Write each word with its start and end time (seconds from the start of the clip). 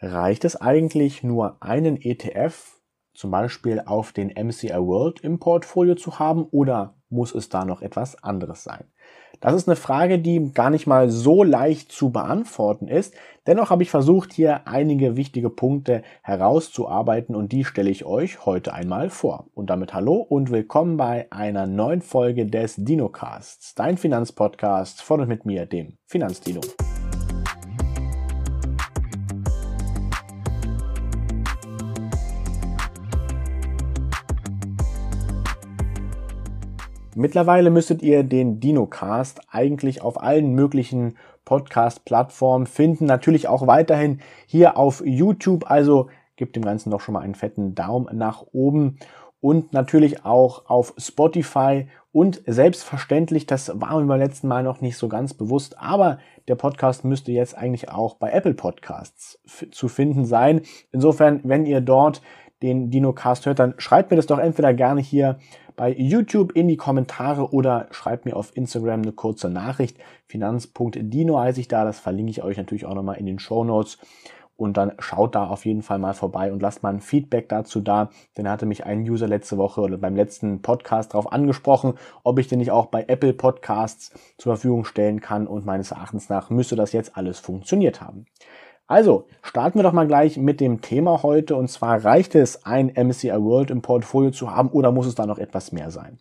Reicht 0.00 0.44
es 0.44 0.54
eigentlich 0.54 1.24
nur 1.24 1.56
einen 1.60 2.00
ETF 2.00 2.76
zum 3.14 3.32
Beispiel 3.32 3.82
auf 3.84 4.12
den 4.12 4.28
MCI 4.28 4.74
World 4.74 5.20
im 5.20 5.40
Portfolio 5.40 5.96
zu 5.96 6.20
haben 6.20 6.44
oder 6.44 6.94
muss 7.08 7.34
es 7.34 7.48
da 7.48 7.64
noch 7.64 7.82
etwas 7.82 8.22
anderes 8.22 8.62
sein? 8.62 8.84
Das 9.40 9.54
ist 9.54 9.68
eine 9.68 9.76
Frage, 9.76 10.20
die 10.20 10.52
gar 10.52 10.70
nicht 10.70 10.86
mal 10.86 11.10
so 11.10 11.42
leicht 11.42 11.90
zu 11.90 12.10
beantworten 12.10 12.86
ist. 12.86 13.14
Dennoch 13.46 13.70
habe 13.70 13.82
ich 13.82 13.90
versucht, 13.90 14.32
hier 14.32 14.66
einige 14.68 15.16
wichtige 15.16 15.50
Punkte 15.50 16.02
herauszuarbeiten 16.22 17.34
und 17.34 17.50
die 17.50 17.64
stelle 17.64 17.90
ich 17.90 18.04
euch 18.04 18.46
heute 18.46 18.74
einmal 18.74 19.10
vor. 19.10 19.46
Und 19.54 19.70
damit 19.70 19.94
hallo 19.94 20.16
und 20.16 20.50
willkommen 20.50 20.96
bei 20.96 21.26
einer 21.30 21.66
neuen 21.66 22.02
Folge 22.02 22.46
des 22.46 22.76
DinoCasts, 22.76 23.74
dein 23.74 23.96
Finanzpodcast 23.96 25.02
von 25.02 25.22
und 25.22 25.28
mit 25.28 25.44
mir, 25.44 25.66
dem 25.66 25.98
Finanzdino. 26.06 26.60
Mittlerweile 37.18 37.70
müsstet 37.70 38.00
ihr 38.00 38.22
den 38.22 38.60
DinoCast 38.60 39.40
eigentlich 39.50 40.02
auf 40.02 40.22
allen 40.22 40.54
möglichen 40.54 41.16
Podcast-Plattformen 41.44 42.66
finden. 42.68 43.06
Natürlich 43.06 43.48
auch 43.48 43.66
weiterhin 43.66 44.20
hier 44.46 44.76
auf 44.76 45.02
YouTube. 45.04 45.68
Also 45.68 46.10
gebt 46.36 46.54
dem 46.54 46.64
Ganzen 46.64 46.92
doch 46.92 47.00
schon 47.00 47.14
mal 47.14 47.22
einen 47.22 47.34
fetten 47.34 47.74
Daumen 47.74 48.16
nach 48.16 48.44
oben. 48.52 49.00
Und 49.40 49.72
natürlich 49.72 50.24
auch 50.24 50.70
auf 50.70 50.94
Spotify 50.96 51.88
und 52.12 52.40
selbstverständlich, 52.46 53.46
das 53.46 53.72
war 53.80 53.98
mir 54.00 54.06
beim 54.06 54.20
letzten 54.20 54.46
Mal 54.46 54.62
noch 54.62 54.80
nicht 54.80 54.96
so 54.96 55.08
ganz 55.08 55.34
bewusst, 55.34 55.78
aber 55.78 56.18
der 56.46 56.54
Podcast 56.54 57.04
müsste 57.04 57.32
jetzt 57.32 57.56
eigentlich 57.56 57.90
auch 57.90 58.14
bei 58.14 58.30
Apple 58.30 58.54
Podcasts 58.54 59.40
zu 59.72 59.88
finden 59.88 60.24
sein. 60.24 60.62
Insofern, 60.92 61.40
wenn 61.42 61.66
ihr 61.66 61.80
dort 61.80 62.22
den 62.62 62.90
DinoCast 62.90 63.46
hört, 63.46 63.58
dann 63.58 63.74
schreibt 63.78 64.10
mir 64.10 64.16
das 64.16 64.26
doch 64.26 64.38
entweder 64.38 64.74
gerne 64.74 65.00
hier 65.00 65.38
bei 65.76 65.92
YouTube 65.92 66.52
in 66.52 66.66
die 66.66 66.76
Kommentare 66.76 67.52
oder 67.52 67.86
schreibt 67.92 68.24
mir 68.24 68.34
auf 68.34 68.56
Instagram 68.56 69.02
eine 69.02 69.12
kurze 69.12 69.48
Nachricht. 69.48 69.96
Finanz.dino 70.26 71.38
heiße 71.38 71.60
ich 71.60 71.68
da, 71.68 71.84
das 71.84 72.00
verlinke 72.00 72.30
ich 72.30 72.42
euch 72.42 72.56
natürlich 72.56 72.84
auch 72.84 72.94
nochmal 72.94 73.18
in 73.18 73.26
den 73.26 73.38
Show 73.38 73.62
Notes. 73.62 73.98
Und 74.56 74.76
dann 74.76 74.94
schaut 74.98 75.36
da 75.36 75.46
auf 75.46 75.64
jeden 75.64 75.82
Fall 75.82 76.00
mal 76.00 76.14
vorbei 76.14 76.52
und 76.52 76.60
lasst 76.60 76.82
mal 76.82 76.92
ein 76.92 77.00
Feedback 77.00 77.48
dazu 77.48 77.80
da. 77.80 78.10
Denn 78.36 78.50
hatte 78.50 78.66
mich 78.66 78.84
ein 78.84 79.02
User 79.02 79.28
letzte 79.28 79.56
Woche 79.56 79.80
oder 79.80 79.98
beim 79.98 80.16
letzten 80.16 80.62
Podcast 80.62 81.14
darauf 81.14 81.32
angesprochen, 81.32 81.94
ob 82.24 82.40
ich 82.40 82.48
den 82.48 82.58
nicht 82.58 82.72
auch 82.72 82.86
bei 82.86 83.04
Apple 83.06 83.34
Podcasts 83.34 84.10
zur 84.36 84.54
Verfügung 84.54 84.84
stellen 84.84 85.20
kann. 85.20 85.46
Und 85.46 85.64
meines 85.64 85.92
Erachtens 85.92 86.28
nach 86.28 86.50
müsste 86.50 86.74
das 86.74 86.90
jetzt 86.90 87.16
alles 87.16 87.38
funktioniert 87.38 88.00
haben. 88.00 88.26
Also, 88.88 89.26
starten 89.42 89.78
wir 89.78 89.82
doch 89.82 89.92
mal 89.92 90.06
gleich 90.06 90.38
mit 90.38 90.60
dem 90.60 90.80
Thema 90.80 91.22
heute. 91.22 91.54
Und 91.56 91.68
zwar 91.68 92.02
reicht 92.04 92.34
es, 92.34 92.64
ein 92.64 92.86
MSCI 92.86 93.34
World 93.34 93.70
im 93.70 93.82
Portfolio 93.82 94.30
zu 94.30 94.50
haben 94.50 94.70
oder 94.70 94.90
muss 94.92 95.06
es 95.06 95.14
da 95.14 95.26
noch 95.26 95.38
etwas 95.38 95.72
mehr 95.72 95.90
sein? 95.90 96.18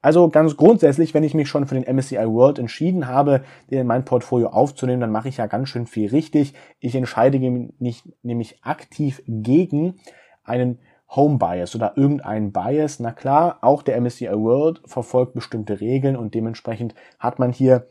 Also 0.00 0.28
ganz 0.28 0.56
grundsätzlich, 0.56 1.12
wenn 1.12 1.24
ich 1.24 1.34
mich 1.34 1.48
schon 1.48 1.66
für 1.66 1.74
den 1.74 1.92
MSCI 1.92 2.28
World 2.28 2.60
entschieden 2.60 3.08
habe, 3.08 3.42
den 3.70 3.80
in 3.80 3.86
mein 3.86 4.04
Portfolio 4.04 4.48
aufzunehmen, 4.48 5.00
dann 5.00 5.10
mache 5.10 5.28
ich 5.28 5.38
ja 5.38 5.46
ganz 5.46 5.70
schön 5.70 5.86
viel 5.86 6.10
richtig. 6.10 6.54
Ich 6.78 6.94
entscheide 6.94 7.40
mich 7.78 8.04
nämlich 8.22 8.62
aktiv 8.62 9.20
gegen 9.26 9.96
einen 10.44 10.78
Home 11.08 11.38
Bias 11.38 11.74
oder 11.74 11.94
irgendeinen 11.96 12.52
Bias. 12.52 13.00
Na 13.00 13.10
klar, 13.10 13.58
auch 13.62 13.82
der 13.82 14.00
MSCI 14.00 14.30
World 14.30 14.82
verfolgt 14.84 15.34
bestimmte 15.34 15.80
Regeln 15.80 16.16
und 16.16 16.34
dementsprechend 16.34 16.94
hat 17.18 17.40
man 17.40 17.50
hier 17.50 17.88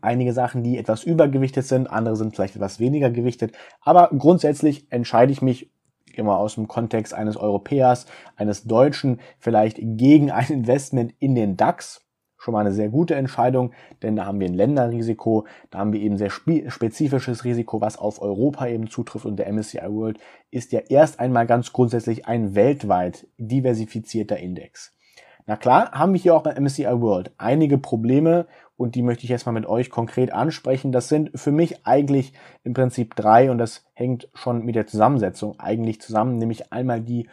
einige 0.00 0.32
Sachen, 0.32 0.62
die 0.62 0.78
etwas 0.78 1.04
übergewichtet 1.04 1.66
sind, 1.66 1.88
andere 1.88 2.16
sind 2.16 2.34
vielleicht 2.34 2.56
etwas 2.56 2.80
weniger 2.80 3.10
gewichtet. 3.10 3.52
Aber 3.80 4.10
grundsätzlich 4.16 4.90
entscheide 4.90 5.32
ich 5.32 5.42
mich 5.42 5.70
immer 6.18 6.38
aus 6.38 6.54
dem 6.54 6.68
Kontext 6.68 7.14
eines 7.14 7.36
Europäers, 7.36 8.06
eines 8.36 8.64
Deutschen, 8.64 9.20
vielleicht 9.38 9.78
gegen 9.80 10.30
ein 10.30 10.48
Investment 10.48 11.14
in 11.18 11.34
den 11.34 11.56
DAX. 11.56 12.02
Schon 12.36 12.52
mal 12.52 12.60
eine 12.60 12.72
sehr 12.72 12.90
gute 12.90 13.14
Entscheidung, 13.14 13.72
denn 14.02 14.16
da 14.16 14.26
haben 14.26 14.38
wir 14.38 14.46
ein 14.46 14.54
Länderrisiko, 14.54 15.46
da 15.70 15.78
haben 15.78 15.94
wir 15.94 16.00
eben 16.00 16.18
sehr 16.18 16.28
spezifisches 16.28 17.44
Risiko, 17.44 17.80
was 17.80 17.96
auf 17.96 18.20
Europa 18.20 18.66
eben 18.66 18.90
zutrifft 18.90 19.24
und 19.24 19.36
der 19.36 19.50
MSCI 19.50 19.86
World 19.88 20.18
ist 20.50 20.72
ja 20.72 20.80
erst 20.80 21.20
einmal 21.20 21.46
ganz 21.46 21.72
grundsätzlich 21.72 22.26
ein 22.26 22.54
weltweit 22.54 23.26
diversifizierter 23.38 24.36
Index. 24.36 24.94
Na 25.46 25.56
klar, 25.56 25.92
haben 25.92 26.12
wir 26.12 26.20
hier 26.20 26.34
auch 26.34 26.42
bei 26.42 26.58
MSCI 26.58 27.00
World 27.00 27.32
einige 27.38 27.78
Probleme 27.78 28.46
und 28.76 28.94
die 28.94 29.02
möchte 29.02 29.24
ich 29.24 29.30
jetzt 29.30 29.46
mal 29.46 29.52
mit 29.52 29.66
euch 29.66 29.90
konkret 29.90 30.32
ansprechen. 30.32 30.92
Das 30.92 31.08
sind 31.08 31.30
für 31.34 31.52
mich 31.52 31.86
eigentlich 31.86 32.32
im 32.64 32.74
Prinzip 32.74 33.14
drei 33.14 33.50
und 33.50 33.58
das 33.58 33.84
hängt 33.94 34.28
schon 34.34 34.64
mit 34.64 34.74
der 34.74 34.86
Zusammensetzung 34.86 35.58
eigentlich 35.58 36.00
zusammen, 36.00 36.38
nämlich 36.38 36.72
einmal 36.72 37.00
die 37.00 37.28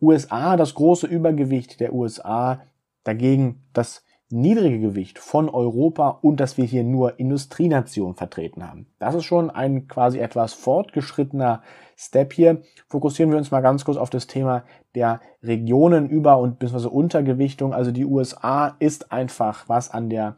USA, 0.00 0.56
das 0.56 0.74
große 0.74 1.06
Übergewicht 1.06 1.80
der 1.80 1.92
USA, 1.92 2.62
dagegen 3.04 3.62
das 3.72 4.04
niedrige 4.28 4.80
Gewicht 4.80 5.18
von 5.18 5.48
Europa 5.48 6.08
und 6.20 6.40
dass 6.40 6.56
wir 6.56 6.64
hier 6.64 6.82
nur 6.82 7.20
Industrienation 7.20 8.14
vertreten 8.14 8.68
haben. 8.68 8.86
Das 8.98 9.14
ist 9.14 9.24
schon 9.24 9.50
ein 9.50 9.86
quasi 9.86 10.18
etwas 10.18 10.52
fortgeschrittener 10.52 11.62
Step 11.96 12.32
hier. 12.32 12.62
Fokussieren 12.88 13.30
wir 13.30 13.38
uns 13.38 13.52
mal 13.52 13.60
ganz 13.60 13.84
kurz 13.84 13.96
auf 13.96 14.10
das 14.10 14.26
Thema 14.26 14.64
der 14.96 15.20
Regionen 15.42 16.08
über 16.08 16.38
und 16.38 16.58
bzw. 16.58 16.88
Untergewichtung. 16.88 17.72
Also 17.72 17.92
die 17.92 18.04
USA 18.04 18.74
ist 18.80 19.12
einfach 19.12 19.68
was 19.68 19.90
an 19.90 20.10
der 20.10 20.36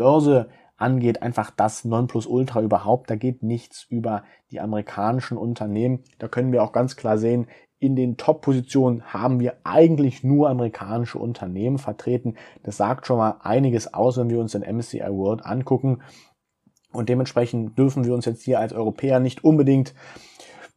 Börse 0.00 0.48
angeht, 0.78 1.20
einfach 1.20 1.50
das 1.50 1.84
Nonplusultra 1.84 2.62
überhaupt. 2.62 3.10
Da 3.10 3.16
geht 3.16 3.42
nichts 3.42 3.86
über 3.90 4.24
die 4.50 4.58
amerikanischen 4.58 5.36
Unternehmen. 5.36 6.04
Da 6.18 6.26
können 6.26 6.52
wir 6.52 6.62
auch 6.62 6.72
ganz 6.72 6.96
klar 6.96 7.18
sehen, 7.18 7.48
in 7.78 7.96
den 7.96 8.16
Top-Positionen 8.16 9.12
haben 9.12 9.40
wir 9.40 9.58
eigentlich 9.64 10.24
nur 10.24 10.48
amerikanische 10.48 11.18
Unternehmen 11.18 11.76
vertreten. 11.76 12.36
Das 12.62 12.78
sagt 12.78 13.06
schon 13.06 13.18
mal 13.18 13.36
einiges 13.42 13.92
aus, 13.92 14.16
wenn 14.16 14.30
wir 14.30 14.38
uns 14.38 14.52
den 14.52 14.62
MSCI 14.62 15.00
World 15.00 15.44
angucken. 15.44 16.00
Und 16.92 17.10
dementsprechend 17.10 17.78
dürfen 17.78 18.04
wir 18.04 18.14
uns 18.14 18.24
jetzt 18.24 18.42
hier 18.42 18.58
als 18.58 18.72
Europäer 18.72 19.20
nicht 19.20 19.44
unbedingt 19.44 19.94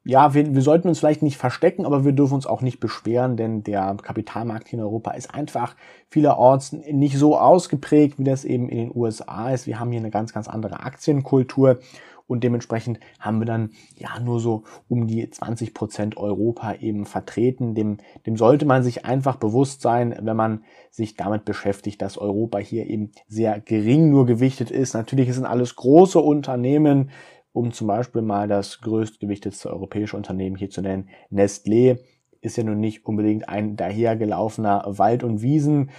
ja, 0.05 0.33
wir, 0.33 0.53
wir 0.53 0.61
sollten 0.61 0.89
uns 0.89 0.99
vielleicht 0.99 1.21
nicht 1.21 1.37
verstecken, 1.37 1.85
aber 1.85 2.03
wir 2.03 2.11
dürfen 2.11 2.33
uns 2.33 2.45
auch 2.45 2.61
nicht 2.61 2.79
beschweren, 2.79 3.37
denn 3.37 3.63
der 3.63 3.95
Kapitalmarkt 4.01 4.67
hier 4.67 4.79
in 4.79 4.85
Europa 4.85 5.11
ist 5.11 5.33
einfach 5.33 5.75
vielerorts 6.09 6.73
nicht 6.73 7.17
so 7.17 7.37
ausgeprägt, 7.37 8.19
wie 8.19 8.25
das 8.25 8.43
eben 8.43 8.67
in 8.67 8.77
den 8.77 8.91
USA 8.95 9.51
ist. 9.51 9.65
Wir 9.65 9.79
haben 9.79 9.91
hier 9.91 10.01
eine 10.01 10.11
ganz, 10.11 10.33
ganz 10.33 10.49
andere 10.49 10.81
Aktienkultur 10.81 11.79
und 12.27 12.43
dementsprechend 12.43 12.99
haben 13.19 13.39
wir 13.39 13.45
dann 13.45 13.71
ja 13.97 14.19
nur 14.19 14.39
so 14.39 14.63
um 14.89 15.07
die 15.07 15.29
20 15.29 15.73
Prozent 15.73 16.17
Europa 16.17 16.75
eben 16.75 17.05
vertreten. 17.05 17.75
Dem, 17.75 17.97
dem 18.25 18.37
sollte 18.37 18.65
man 18.65 18.83
sich 18.83 19.05
einfach 19.05 19.35
bewusst 19.35 19.81
sein, 19.81 20.17
wenn 20.21 20.35
man 20.35 20.63
sich 20.89 21.15
damit 21.15 21.45
beschäftigt, 21.45 22.01
dass 22.01 22.17
Europa 22.17 22.59
hier 22.59 22.87
eben 22.87 23.11
sehr 23.27 23.59
gering 23.59 24.09
nur 24.09 24.25
gewichtet 24.25 24.71
ist. 24.71 24.93
Natürlich 24.93 25.33
sind 25.33 25.45
alles 25.45 25.75
große 25.75 26.19
Unternehmen, 26.19 27.11
um 27.53 27.71
zum 27.71 27.87
Beispiel 27.87 28.21
mal 28.21 28.47
das 28.47 28.81
größtgewichtetste 28.81 29.69
europäische 29.69 30.17
Unternehmen 30.17 30.55
hier 30.55 30.69
zu 30.69 30.81
nennen, 30.81 31.09
Nestlé, 31.31 31.99
ist 32.41 32.57
ja 32.57 32.63
nun 32.63 32.79
nicht 32.79 33.05
unbedingt 33.05 33.47
ein 33.47 33.77
dahergelaufener 33.77 34.83
Wald- 34.87 35.23
und 35.23 35.41
Wiesen. 35.41 35.91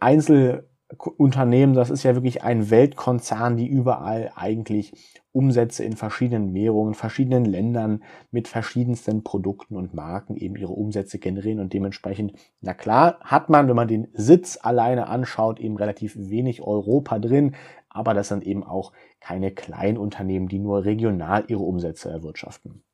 Einzelunternehmen, 0.00 1.74
das 1.74 1.90
ist 1.90 2.02
ja 2.02 2.14
wirklich 2.14 2.42
ein 2.42 2.70
Weltkonzern, 2.70 3.56
die 3.56 3.66
überall 3.66 4.32
eigentlich 4.34 4.94
Umsätze 5.32 5.84
in 5.84 5.96
verschiedenen 5.96 6.54
Währungen, 6.54 6.94
verschiedenen 6.94 7.44
Ländern 7.44 8.02
mit 8.30 8.48
verschiedensten 8.48 9.22
Produkten 9.22 9.76
und 9.76 9.92
Marken 9.92 10.34
eben 10.36 10.56
ihre 10.56 10.72
Umsätze 10.72 11.18
generieren 11.18 11.60
und 11.60 11.74
dementsprechend, 11.74 12.32
na 12.62 12.72
klar, 12.72 13.18
hat 13.20 13.50
man, 13.50 13.68
wenn 13.68 13.76
man 13.76 13.88
den 13.88 14.08
Sitz 14.14 14.58
alleine 14.62 15.08
anschaut, 15.08 15.60
eben 15.60 15.76
relativ 15.76 16.16
wenig 16.16 16.62
Europa 16.62 17.18
drin, 17.18 17.54
aber 17.90 18.14
das 18.14 18.28
sind 18.28 18.44
eben 18.44 18.64
auch 18.64 18.92
keine 19.26 19.50
Kleinunternehmen, 19.50 20.48
die 20.48 20.60
nur 20.60 20.84
regional 20.84 21.44
ihre 21.48 21.64
Umsätze 21.64 22.08
erwirtschaften. 22.08 22.84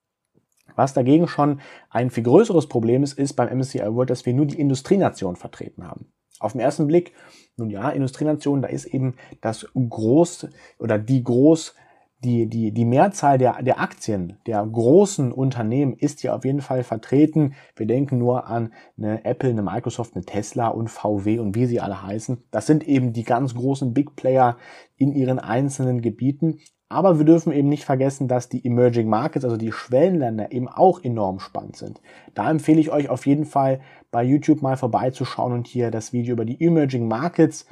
Was 0.76 0.94
dagegen 0.94 1.28
schon 1.28 1.60
ein 1.90 2.08
viel 2.08 2.22
größeres 2.22 2.68
Problem 2.68 3.02
ist, 3.02 3.18
ist 3.18 3.34
beim 3.34 3.54
MSCI 3.58 3.80
World, 3.94 4.08
dass 4.08 4.24
wir 4.24 4.32
nur 4.32 4.46
die 4.46 4.58
Industrienation 4.58 5.36
vertreten 5.36 5.86
haben. 5.86 6.10
Auf 6.40 6.52
den 6.52 6.62
ersten 6.62 6.86
Blick, 6.86 7.12
nun 7.58 7.68
ja, 7.68 7.90
Industrienation, 7.90 8.62
da 8.62 8.68
ist 8.68 8.86
eben 8.86 9.16
das 9.42 9.66
groß 9.74 10.48
oder 10.78 10.98
die 10.98 11.22
groß 11.22 11.74
die, 12.24 12.46
die, 12.46 12.72
die 12.72 12.84
Mehrzahl 12.84 13.38
der, 13.38 13.62
der 13.62 13.80
Aktien 13.80 14.38
der 14.46 14.64
großen 14.64 15.32
Unternehmen 15.32 15.94
ist 15.94 16.20
hier 16.20 16.34
auf 16.34 16.44
jeden 16.44 16.60
Fall 16.60 16.84
vertreten. 16.84 17.54
Wir 17.74 17.86
denken 17.86 18.18
nur 18.18 18.46
an 18.46 18.72
eine 18.96 19.24
Apple, 19.24 19.50
eine 19.50 19.62
Microsoft, 19.62 20.14
eine 20.14 20.24
Tesla 20.24 20.68
und 20.68 20.88
VW 20.88 21.38
und 21.38 21.56
wie 21.56 21.66
sie 21.66 21.80
alle 21.80 22.02
heißen. 22.02 22.44
Das 22.50 22.66
sind 22.66 22.86
eben 22.86 23.12
die 23.12 23.24
ganz 23.24 23.54
großen 23.54 23.92
Big 23.92 24.14
Player 24.14 24.56
in 24.96 25.12
ihren 25.12 25.38
einzelnen 25.38 26.00
Gebieten. 26.00 26.60
Aber 26.88 27.18
wir 27.18 27.24
dürfen 27.24 27.52
eben 27.52 27.70
nicht 27.70 27.84
vergessen, 27.84 28.28
dass 28.28 28.50
die 28.50 28.66
Emerging 28.66 29.08
Markets, 29.08 29.46
also 29.46 29.56
die 29.56 29.72
Schwellenländer, 29.72 30.52
eben 30.52 30.68
auch 30.68 31.02
enorm 31.02 31.40
spannend 31.40 31.76
sind. 31.76 32.02
Da 32.34 32.50
empfehle 32.50 32.80
ich 32.80 32.92
euch 32.92 33.08
auf 33.08 33.26
jeden 33.26 33.46
Fall 33.46 33.80
bei 34.10 34.22
YouTube 34.22 34.60
mal 34.60 34.76
vorbeizuschauen 34.76 35.54
und 35.54 35.66
hier 35.66 35.90
das 35.90 36.12
Video 36.12 36.34
über 36.34 36.44
die 36.44 36.62
Emerging 36.62 37.08
Markets 37.08 37.66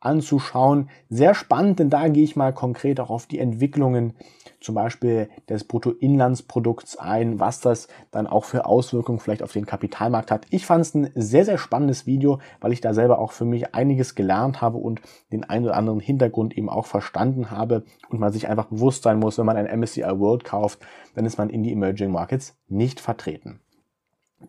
anzuschauen. 0.00 0.90
Sehr 1.08 1.34
spannend, 1.34 1.78
denn 1.78 1.90
da 1.90 2.08
gehe 2.08 2.24
ich 2.24 2.36
mal 2.36 2.52
konkret 2.52 3.00
auch 3.00 3.10
auf 3.10 3.26
die 3.26 3.38
Entwicklungen 3.38 4.14
zum 4.60 4.74
Beispiel 4.74 5.28
des 5.48 5.64
Bruttoinlandsprodukts 5.64 6.98
ein, 6.98 7.38
was 7.38 7.60
das 7.60 7.88
dann 8.10 8.26
auch 8.26 8.44
für 8.44 8.66
Auswirkungen 8.66 9.20
vielleicht 9.20 9.42
auf 9.42 9.52
den 9.52 9.66
Kapitalmarkt 9.66 10.30
hat. 10.30 10.46
Ich 10.50 10.66
fand 10.66 10.82
es 10.82 10.94
ein 10.94 11.10
sehr, 11.14 11.44
sehr 11.44 11.58
spannendes 11.58 12.06
Video, 12.06 12.40
weil 12.60 12.72
ich 12.72 12.80
da 12.80 12.94
selber 12.94 13.18
auch 13.18 13.32
für 13.32 13.44
mich 13.44 13.74
einiges 13.74 14.14
gelernt 14.14 14.60
habe 14.60 14.78
und 14.78 15.00
den 15.32 15.44
einen 15.44 15.66
oder 15.66 15.76
anderen 15.76 16.00
Hintergrund 16.00 16.56
eben 16.56 16.68
auch 16.68 16.86
verstanden 16.86 17.50
habe 17.50 17.84
und 18.08 18.18
man 18.18 18.32
sich 18.32 18.48
einfach 18.48 18.66
bewusst 18.66 19.02
sein 19.02 19.18
muss, 19.18 19.38
wenn 19.38 19.46
man 19.46 19.56
ein 19.56 19.78
MSCI 19.78 20.18
World 20.18 20.44
kauft, 20.44 20.80
dann 21.14 21.26
ist 21.26 21.38
man 21.38 21.50
in 21.50 21.62
die 21.62 21.72
Emerging 21.72 22.10
Markets 22.10 22.56
nicht 22.68 23.00
vertreten. 23.00 23.60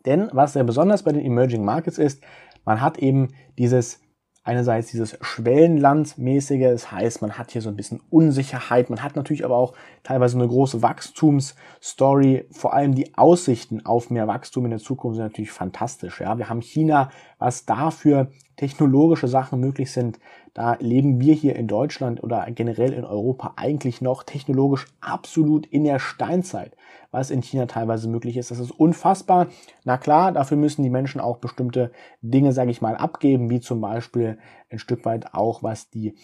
Denn 0.05 0.29
was 0.33 0.53
sehr 0.53 0.63
besonders 0.63 1.03
bei 1.03 1.11
den 1.11 1.25
Emerging 1.25 1.63
Markets 1.63 1.97
ist, 1.97 2.21
man 2.65 2.81
hat 2.81 2.97
eben 2.97 3.29
dieses 3.57 4.01
einerseits 4.47 4.91
dieses 4.91 5.17
Schwellenlandmäßige, 5.19 6.71
das 6.71 6.89
heißt, 6.89 7.21
man 7.21 7.37
hat 7.37 7.51
hier 7.51 7.61
so 7.61 7.67
ein 7.67 7.75
bisschen 7.75 7.99
Unsicherheit, 8.09 8.89
man 8.89 9.03
hat 9.03 9.17
natürlich 9.17 9.43
aber 9.43 9.57
auch 9.57 9.73
teilweise 10.03 10.37
eine 10.37 10.47
große 10.47 10.81
Wachstumsstory, 10.81 12.45
vor 12.51 12.73
allem 12.73 12.95
die 12.95 13.17
Aussichten 13.17 13.85
auf 13.85 14.09
mehr 14.09 14.27
Wachstum 14.27 14.63
in 14.63 14.71
der 14.71 14.79
Zukunft 14.79 15.17
sind 15.17 15.25
natürlich 15.25 15.51
fantastisch. 15.51 16.21
Ja, 16.21 16.37
wir 16.37 16.47
haben 16.47 16.61
China, 16.61 17.11
was 17.39 17.65
dafür 17.65 18.31
technologische 18.55 19.27
Sachen 19.27 19.59
möglich 19.59 19.91
sind. 19.91 20.17
Da 20.57 20.75
leben 20.79 21.21
wir 21.21 21.35
hier 21.35 21.55
in 21.55 21.67
Deutschland 21.67 22.23
oder 22.23 22.49
generell 22.49 22.91
in 22.91 23.05
Europa 23.05 23.53
eigentlich 23.57 24.01
noch 24.01 24.23
technologisch 24.23 24.87
absolut 25.01 25.67
in 25.67 25.83
der 25.83 25.99
Steinzeit, 25.99 26.75
was 27.11 27.29
in 27.29 27.43
China 27.43 27.67
teilweise 27.67 28.09
möglich 28.09 28.37
ist. 28.37 28.49
Das 28.49 28.57
ist 28.57 28.71
unfassbar. 28.71 29.49
Na 29.83 29.99
klar, 29.99 30.31
dafür 30.31 30.57
müssen 30.57 30.81
die 30.81 30.89
Menschen 30.89 31.21
auch 31.21 31.37
bestimmte 31.37 31.91
Dinge, 32.21 32.53
sage 32.53 32.71
ich 32.71 32.81
mal, 32.81 32.95
abgeben, 32.95 33.51
wie 33.51 33.59
zum 33.59 33.81
Beispiel 33.81 34.39
ein 34.71 34.79
Stück 34.79 35.05
weit 35.05 35.35
auch, 35.35 35.61
was 35.61 35.91
die 35.91 36.15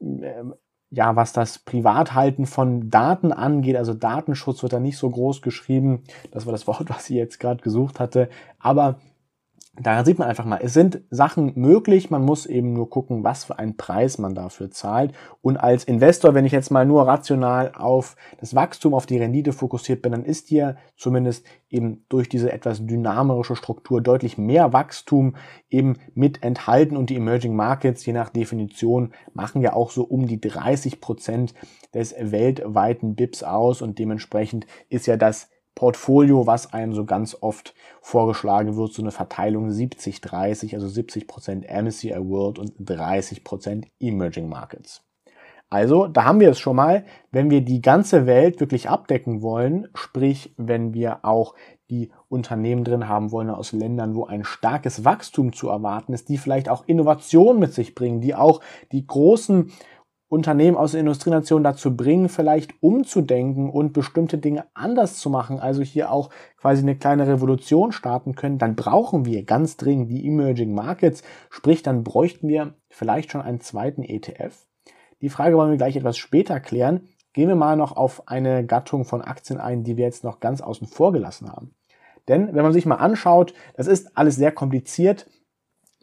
äh, 0.00 0.42
ja, 0.90 1.14
was 1.14 1.32
das 1.32 1.60
Privathalten 1.60 2.46
von 2.46 2.90
Daten 2.90 3.30
angeht, 3.30 3.76
also 3.76 3.92
Datenschutz 3.94 4.62
wird 4.62 4.72
da 4.72 4.80
nicht 4.80 4.96
so 4.96 5.08
groß 5.10 5.42
geschrieben. 5.42 6.02
Das 6.30 6.46
war 6.46 6.52
das 6.52 6.66
Wort, 6.66 6.88
was 6.88 7.10
ich 7.10 7.16
jetzt 7.16 7.38
gerade 7.38 7.62
gesucht 7.62 8.00
hatte. 8.00 8.28
Aber 8.58 8.98
da 9.80 10.04
sieht 10.04 10.18
man 10.18 10.28
einfach 10.28 10.44
mal, 10.44 10.60
es 10.62 10.74
sind 10.74 11.00
Sachen 11.10 11.52
möglich, 11.56 12.10
man 12.10 12.24
muss 12.24 12.46
eben 12.46 12.72
nur 12.72 12.90
gucken, 12.90 13.24
was 13.24 13.44
für 13.44 13.58
einen 13.58 13.76
Preis 13.76 14.18
man 14.18 14.34
dafür 14.34 14.70
zahlt. 14.70 15.12
Und 15.42 15.56
als 15.56 15.84
Investor, 15.84 16.34
wenn 16.34 16.44
ich 16.44 16.52
jetzt 16.52 16.70
mal 16.70 16.86
nur 16.86 17.06
rational 17.06 17.72
auf 17.74 18.16
das 18.40 18.54
Wachstum, 18.54 18.94
auf 18.94 19.06
die 19.06 19.18
Rendite 19.18 19.52
fokussiert 19.52 20.02
bin, 20.02 20.12
dann 20.12 20.24
ist 20.24 20.48
hier 20.48 20.76
zumindest 20.96 21.46
eben 21.70 22.04
durch 22.08 22.28
diese 22.28 22.52
etwas 22.52 22.84
dynamische 22.84 23.56
Struktur 23.56 24.00
deutlich 24.00 24.38
mehr 24.38 24.72
Wachstum 24.72 25.36
eben 25.70 25.96
mit 26.14 26.42
enthalten. 26.42 26.96
Und 26.96 27.10
die 27.10 27.16
Emerging 27.16 27.54
Markets, 27.54 28.04
je 28.06 28.12
nach 28.12 28.30
Definition, 28.30 29.12
machen 29.34 29.62
ja 29.62 29.74
auch 29.74 29.90
so 29.90 30.02
um 30.02 30.26
die 30.26 30.40
30 30.40 31.00
Prozent 31.00 31.54
des 31.94 32.14
weltweiten 32.18 33.14
BIPs 33.14 33.42
aus. 33.42 33.82
Und 33.82 33.98
dementsprechend 33.98 34.66
ist 34.88 35.06
ja 35.06 35.16
das 35.16 35.50
Portfolio, 35.78 36.44
was 36.44 36.72
einem 36.72 36.92
so 36.92 37.04
ganz 37.04 37.36
oft 37.40 37.72
vorgeschlagen 38.00 38.76
wird, 38.76 38.92
so 38.92 39.00
eine 39.00 39.12
Verteilung 39.12 39.68
70-30, 39.68 40.74
also 40.74 40.88
70% 40.88 41.82
MSCI 41.82 42.16
World 42.18 42.58
und 42.58 42.72
30% 42.80 43.84
Emerging 44.00 44.48
Markets. 44.48 45.04
Also, 45.70 46.08
da 46.08 46.24
haben 46.24 46.40
wir 46.40 46.50
es 46.50 46.58
schon 46.58 46.74
mal, 46.74 47.04
wenn 47.30 47.48
wir 47.50 47.60
die 47.60 47.80
ganze 47.80 48.26
Welt 48.26 48.58
wirklich 48.58 48.88
abdecken 48.88 49.40
wollen, 49.40 49.86
sprich, 49.94 50.52
wenn 50.56 50.94
wir 50.94 51.24
auch 51.24 51.54
die 51.90 52.10
Unternehmen 52.28 52.82
drin 52.82 53.06
haben 53.06 53.30
wollen 53.30 53.48
aus 53.48 53.70
Ländern, 53.70 54.16
wo 54.16 54.24
ein 54.26 54.42
starkes 54.42 55.04
Wachstum 55.04 55.52
zu 55.52 55.68
erwarten 55.68 56.12
ist, 56.12 56.28
die 56.28 56.38
vielleicht 56.38 56.68
auch 56.68 56.88
Innovation 56.88 57.60
mit 57.60 57.72
sich 57.72 57.94
bringen, 57.94 58.20
die 58.20 58.34
auch 58.34 58.62
die 58.90 59.06
großen 59.06 59.70
Unternehmen 60.28 60.76
aus 60.76 60.92
der 60.92 61.00
Industrienation 61.00 61.64
dazu 61.64 61.96
bringen, 61.96 62.28
vielleicht 62.28 62.74
umzudenken 62.82 63.70
und 63.70 63.94
bestimmte 63.94 64.36
Dinge 64.36 64.66
anders 64.74 65.18
zu 65.18 65.30
machen, 65.30 65.58
also 65.58 65.82
hier 65.82 66.12
auch 66.12 66.28
quasi 66.58 66.82
eine 66.82 66.96
kleine 66.96 67.26
Revolution 67.26 67.92
starten 67.92 68.34
können, 68.34 68.58
dann 68.58 68.76
brauchen 68.76 69.24
wir 69.24 69.44
ganz 69.44 69.78
dringend 69.78 70.10
die 70.10 70.26
Emerging 70.26 70.74
Markets, 70.74 71.22
sprich 71.48 71.82
dann 71.82 72.04
bräuchten 72.04 72.48
wir 72.48 72.74
vielleicht 72.90 73.32
schon 73.32 73.40
einen 73.40 73.60
zweiten 73.60 74.02
ETF. 74.02 74.66
Die 75.20 75.30
Frage 75.30 75.56
wollen 75.56 75.70
wir 75.70 75.78
gleich 75.78 75.96
etwas 75.96 76.18
später 76.18 76.60
klären. 76.60 77.08
Gehen 77.32 77.48
wir 77.48 77.56
mal 77.56 77.76
noch 77.76 77.96
auf 77.96 78.28
eine 78.28 78.64
Gattung 78.64 79.04
von 79.04 79.22
Aktien 79.22 79.58
ein, 79.58 79.82
die 79.82 79.96
wir 79.96 80.04
jetzt 80.04 80.24
noch 80.24 80.40
ganz 80.40 80.60
außen 80.60 80.86
vor 80.86 81.12
gelassen 81.12 81.50
haben. 81.50 81.74
Denn 82.28 82.54
wenn 82.54 82.62
man 82.62 82.72
sich 82.72 82.86
mal 82.86 82.96
anschaut, 82.96 83.54
das 83.76 83.86
ist 83.86 84.16
alles 84.16 84.36
sehr 84.36 84.52
kompliziert. 84.52 85.26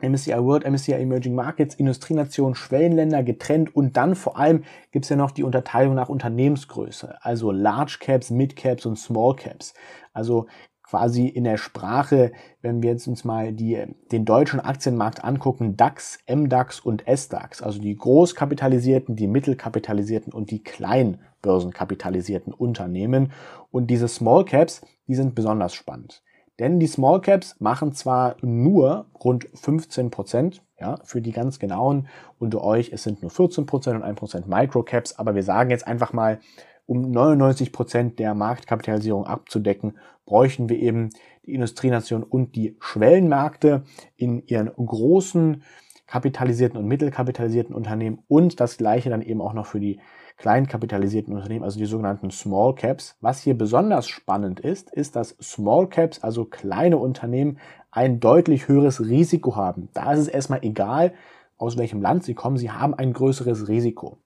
MSCI 0.01 0.37
World, 0.43 0.69
MSCI 0.69 0.93
Emerging 0.93 1.35
Markets, 1.35 1.75
Industrienation, 1.75 2.55
Schwellenländer 2.55 3.23
getrennt 3.23 3.75
und 3.75 3.95
dann 3.95 4.15
vor 4.15 4.37
allem 4.37 4.63
gibt 4.91 5.05
es 5.05 5.09
ja 5.09 5.15
noch 5.15 5.31
die 5.31 5.43
Unterteilung 5.43 5.95
nach 5.95 6.09
Unternehmensgröße, 6.09 7.23
also 7.23 7.51
Large 7.51 7.97
Caps, 7.99 8.29
Mid 8.29 8.55
Caps 8.55 8.85
und 8.85 8.97
Small 8.97 9.35
Caps. 9.35 9.73
Also 10.13 10.47
quasi 10.85 11.27
in 11.27 11.45
der 11.45 11.57
Sprache, 11.57 12.31
wenn 12.61 12.83
wir 12.83 12.91
jetzt 12.91 13.07
uns 13.07 13.23
mal 13.23 13.51
die, 13.53 13.83
den 14.11 14.25
deutschen 14.25 14.59
Aktienmarkt 14.59 15.23
angucken, 15.23 15.75
DAX, 15.77 16.19
MDAX 16.27 16.79
und 16.79 17.03
SDAX, 17.07 17.61
also 17.61 17.79
die 17.79 17.95
großkapitalisierten, 17.95 19.15
die 19.15 19.27
mittelkapitalisierten 19.27 20.31
und 20.31 20.51
die 20.51 20.63
kleinbörsenkapitalisierten 20.63 22.53
Unternehmen. 22.53 23.31
Und 23.71 23.87
diese 23.87 24.07
Small 24.07 24.45
Caps, 24.45 24.81
die 25.07 25.15
sind 25.15 25.35
besonders 25.35 25.73
spannend. 25.73 26.21
Denn 26.59 26.79
die 26.79 26.87
Small 26.87 27.21
Caps 27.21 27.59
machen 27.59 27.93
zwar 27.93 28.37
nur 28.41 29.07
rund 29.23 29.49
15 29.53 30.09
Prozent, 30.09 30.63
ja, 30.79 30.97
für 31.03 31.21
die 31.21 31.31
ganz 31.31 31.59
genauen 31.59 32.07
unter 32.39 32.63
euch, 32.63 32.91
es 32.93 33.03
sind 33.03 33.21
nur 33.21 33.31
14 33.31 33.65
Prozent 33.65 33.97
und 33.97 34.03
1 34.03 34.17
Prozent 34.17 34.47
Micro 34.47 34.83
Caps, 34.83 35.17
aber 35.19 35.35
wir 35.35 35.43
sagen 35.43 35.69
jetzt 35.69 35.87
einfach 35.87 36.13
mal, 36.13 36.39
um 36.85 37.09
99 37.11 37.71
Prozent 37.71 38.19
der 38.19 38.35
Marktkapitalisierung 38.35 39.25
abzudecken, 39.25 39.97
bräuchten 40.25 40.69
wir 40.69 40.77
eben 40.77 41.09
die 41.45 41.53
Industrienation 41.53 42.23
und 42.23 42.55
die 42.55 42.77
Schwellenmärkte 42.79 43.83
in 44.15 44.45
ihren 44.45 44.67
großen 44.67 45.63
kapitalisierten 46.07 46.77
und 46.77 46.85
mittelkapitalisierten 46.85 47.75
Unternehmen 47.75 48.19
und 48.27 48.59
das 48.59 48.77
gleiche 48.77 49.09
dann 49.09 49.23
eben 49.23 49.41
auch 49.41 49.53
noch 49.53 49.65
für 49.65 49.79
die 49.79 49.99
kleinkapitalisierten 50.37 51.33
Unternehmen, 51.33 51.63
also 51.63 51.79
die 51.79 51.85
sogenannten 51.85 52.31
Small 52.31 52.75
Caps. 52.75 53.17
Was 53.21 53.41
hier 53.41 53.57
besonders 53.57 54.07
spannend 54.07 54.59
ist, 54.59 54.91
ist, 54.91 55.15
dass 55.15 55.37
Small 55.41 55.87
Caps, 55.87 56.23
also 56.23 56.45
kleine 56.45 56.97
Unternehmen, 56.97 57.59
ein 57.91 58.19
deutlich 58.19 58.67
höheres 58.67 59.01
Risiko 59.01 59.55
haben. 59.55 59.89
Da 59.93 60.13
ist 60.13 60.19
es 60.19 60.27
erstmal 60.27 60.63
egal, 60.63 61.13
aus 61.57 61.77
welchem 61.77 62.01
Land 62.01 62.23
sie 62.23 62.33
kommen, 62.33 62.57
sie 62.57 62.71
haben 62.71 62.93
ein 62.93 63.13
größeres 63.13 63.67
Risiko. 63.69 64.17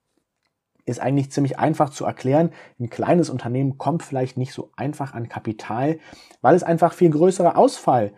Ist 0.86 1.00
eigentlich 1.00 1.32
ziemlich 1.32 1.60
einfach 1.60 1.92
zu 1.92 2.06
erklären. 2.06 2.50
Ein 2.80 2.90
kleines 2.90 3.30
Unternehmen 3.30 3.78
kommt 3.78 4.02
vielleicht 4.02 4.38
nicht 4.38 4.54
so 4.54 4.72
einfach 4.76 5.14
an 5.14 5.30
Kapital, 5.30 6.00
weil 6.42 6.56
es 6.56 6.64
einfach 6.64 6.94
viel 6.94 7.12
größere 7.12 7.56
Ausfall 7.56 8.14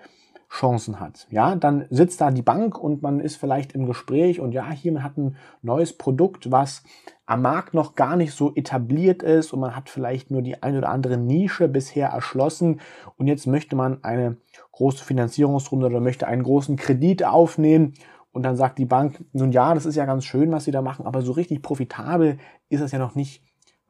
Chancen 0.51 0.99
hat. 0.99 1.27
Ja, 1.29 1.55
dann 1.55 1.85
sitzt 1.89 2.19
da 2.19 2.29
die 2.29 2.41
Bank 2.41 2.77
und 2.77 3.01
man 3.01 3.21
ist 3.21 3.37
vielleicht 3.37 3.71
im 3.71 3.85
Gespräch 3.85 4.41
und 4.41 4.51
ja, 4.51 4.69
hier 4.69 4.91
man 4.91 5.03
hat 5.03 5.17
ein 5.17 5.37
neues 5.61 5.93
Produkt, 5.97 6.51
was 6.51 6.83
am 7.25 7.41
Markt 7.41 7.73
noch 7.73 7.95
gar 7.95 8.17
nicht 8.17 8.33
so 8.33 8.53
etabliert 8.53 9.23
ist 9.23 9.53
und 9.53 9.61
man 9.61 9.77
hat 9.77 9.89
vielleicht 9.89 10.29
nur 10.29 10.41
die 10.41 10.61
ein 10.61 10.77
oder 10.77 10.89
andere 10.89 11.15
Nische 11.15 11.69
bisher 11.69 12.09
erschlossen 12.09 12.81
und 13.15 13.27
jetzt 13.27 13.47
möchte 13.47 13.77
man 13.77 14.03
eine 14.03 14.35
große 14.73 15.05
Finanzierungsrunde 15.05 15.85
oder 15.85 16.01
möchte 16.01 16.27
einen 16.27 16.43
großen 16.43 16.75
Kredit 16.75 17.23
aufnehmen 17.23 17.93
und 18.33 18.43
dann 18.43 18.57
sagt 18.57 18.77
die 18.77 18.85
Bank, 18.85 19.23
nun 19.31 19.53
ja, 19.53 19.73
das 19.73 19.85
ist 19.85 19.95
ja 19.95 20.05
ganz 20.05 20.25
schön, 20.25 20.51
was 20.51 20.65
Sie 20.65 20.71
da 20.71 20.81
machen, 20.81 21.05
aber 21.05 21.21
so 21.21 21.31
richtig 21.31 21.61
profitabel 21.61 22.39
ist 22.67 22.81
das 22.81 22.91
ja 22.91 22.99
noch 22.99 23.15
nicht 23.15 23.41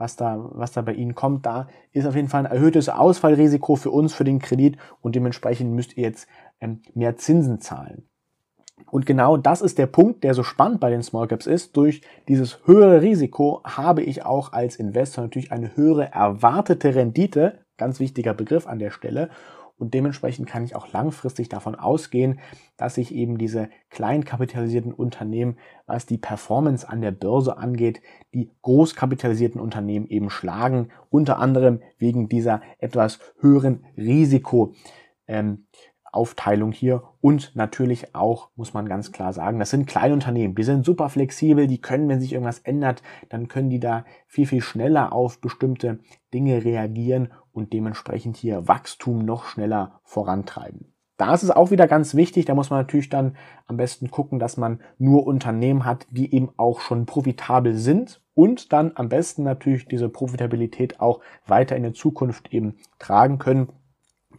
was 0.01 0.15
da, 0.15 0.49
was 0.53 0.71
da 0.71 0.81
bei 0.81 0.93
Ihnen 0.93 1.15
kommt. 1.15 1.45
Da 1.45 1.67
ist 1.93 2.07
auf 2.07 2.15
jeden 2.15 2.27
Fall 2.27 2.45
ein 2.45 2.51
erhöhtes 2.51 2.89
Ausfallrisiko 2.89 3.75
für 3.75 3.91
uns, 3.91 4.13
für 4.13 4.23
den 4.23 4.39
Kredit 4.39 4.77
und 4.99 5.15
dementsprechend 5.15 5.71
müsst 5.71 5.95
ihr 5.95 6.03
jetzt 6.03 6.27
mehr 6.93 7.17
Zinsen 7.17 7.59
zahlen. 7.59 8.07
Und 8.89 9.05
genau 9.05 9.37
das 9.37 9.61
ist 9.61 9.77
der 9.77 9.85
Punkt, 9.85 10.23
der 10.23 10.33
so 10.33 10.43
spannend 10.43 10.79
bei 10.79 10.89
den 10.89 11.03
Small 11.03 11.27
Caps 11.27 11.47
ist. 11.47 11.77
Durch 11.77 12.01
dieses 12.27 12.65
höhere 12.65 13.01
Risiko 13.01 13.61
habe 13.63 14.03
ich 14.03 14.25
auch 14.25 14.53
als 14.53 14.75
Investor 14.75 15.23
natürlich 15.23 15.51
eine 15.51 15.75
höhere 15.75 16.11
erwartete 16.11 16.95
Rendite, 16.95 17.59
ganz 17.77 17.99
wichtiger 17.99 18.33
Begriff 18.33 18.67
an 18.67 18.79
der 18.79 18.91
Stelle. 18.91 19.29
Und 19.77 19.95
dementsprechend 19.95 20.47
kann 20.47 20.63
ich 20.63 20.75
auch 20.75 20.91
langfristig 20.91 21.49
davon 21.49 21.73
ausgehen, 21.73 22.39
dass 22.77 22.95
sich 22.95 23.15
eben 23.15 23.39
diese 23.39 23.69
kleinkapitalisierten 23.89 24.93
Unternehmen, 24.93 25.57
was 25.87 26.05
die 26.05 26.19
Performance 26.19 26.87
an 26.87 27.01
der 27.01 27.09
Börse 27.09 27.57
angeht, 27.57 27.99
die 28.33 28.51
großkapitalisierten 28.61 29.59
Unternehmen 29.59 30.05
eben 30.07 30.29
schlagen, 30.29 30.89
unter 31.09 31.39
anderem 31.39 31.81
wegen 31.97 32.29
dieser 32.29 32.61
etwas 32.77 33.19
höheren 33.39 33.85
Risiko. 33.97 34.75
Ähm, 35.27 35.65
Aufteilung 36.11 36.71
hier 36.71 37.03
und 37.21 37.55
natürlich 37.55 38.15
auch, 38.15 38.49
muss 38.55 38.73
man 38.73 38.87
ganz 38.87 39.11
klar 39.11 39.33
sagen, 39.33 39.59
das 39.59 39.69
sind 39.69 39.87
Kleinunternehmen, 39.87 40.55
die 40.55 40.63
sind 40.63 40.85
super 40.85 41.09
flexibel, 41.09 41.67
die 41.67 41.79
können, 41.79 42.09
wenn 42.09 42.19
sich 42.19 42.33
irgendwas 42.33 42.59
ändert, 42.59 43.01
dann 43.29 43.47
können 43.47 43.69
die 43.69 43.79
da 43.79 44.05
viel, 44.27 44.45
viel 44.45 44.61
schneller 44.61 45.13
auf 45.13 45.39
bestimmte 45.39 45.99
Dinge 46.33 46.63
reagieren 46.65 47.31
und 47.53 47.73
dementsprechend 47.73 48.37
hier 48.37 48.67
Wachstum 48.67 49.19
noch 49.19 49.45
schneller 49.45 50.01
vorantreiben. 50.03 50.93
Da 51.21 51.35
ist 51.35 51.43
es 51.43 51.51
auch 51.51 51.69
wieder 51.69 51.87
ganz 51.87 52.15
wichtig, 52.15 52.45
da 52.45 52.55
muss 52.55 52.71
man 52.71 52.79
natürlich 52.79 53.09
dann 53.09 53.35
am 53.67 53.77
besten 53.77 54.09
gucken, 54.09 54.39
dass 54.39 54.57
man 54.57 54.79
nur 54.97 55.27
Unternehmen 55.27 55.85
hat, 55.85 56.07
die 56.09 56.33
eben 56.33 56.49
auch 56.57 56.81
schon 56.81 57.05
profitabel 57.05 57.75
sind 57.75 58.23
und 58.33 58.73
dann 58.73 58.93
am 58.95 59.07
besten 59.07 59.43
natürlich 59.43 59.85
diese 59.85 60.09
Profitabilität 60.09 60.99
auch 60.99 61.19
weiter 61.45 61.75
in 61.75 61.83
der 61.83 61.93
Zukunft 61.93 62.51
eben 62.51 62.77
tragen 62.97 63.37
können. 63.37 63.69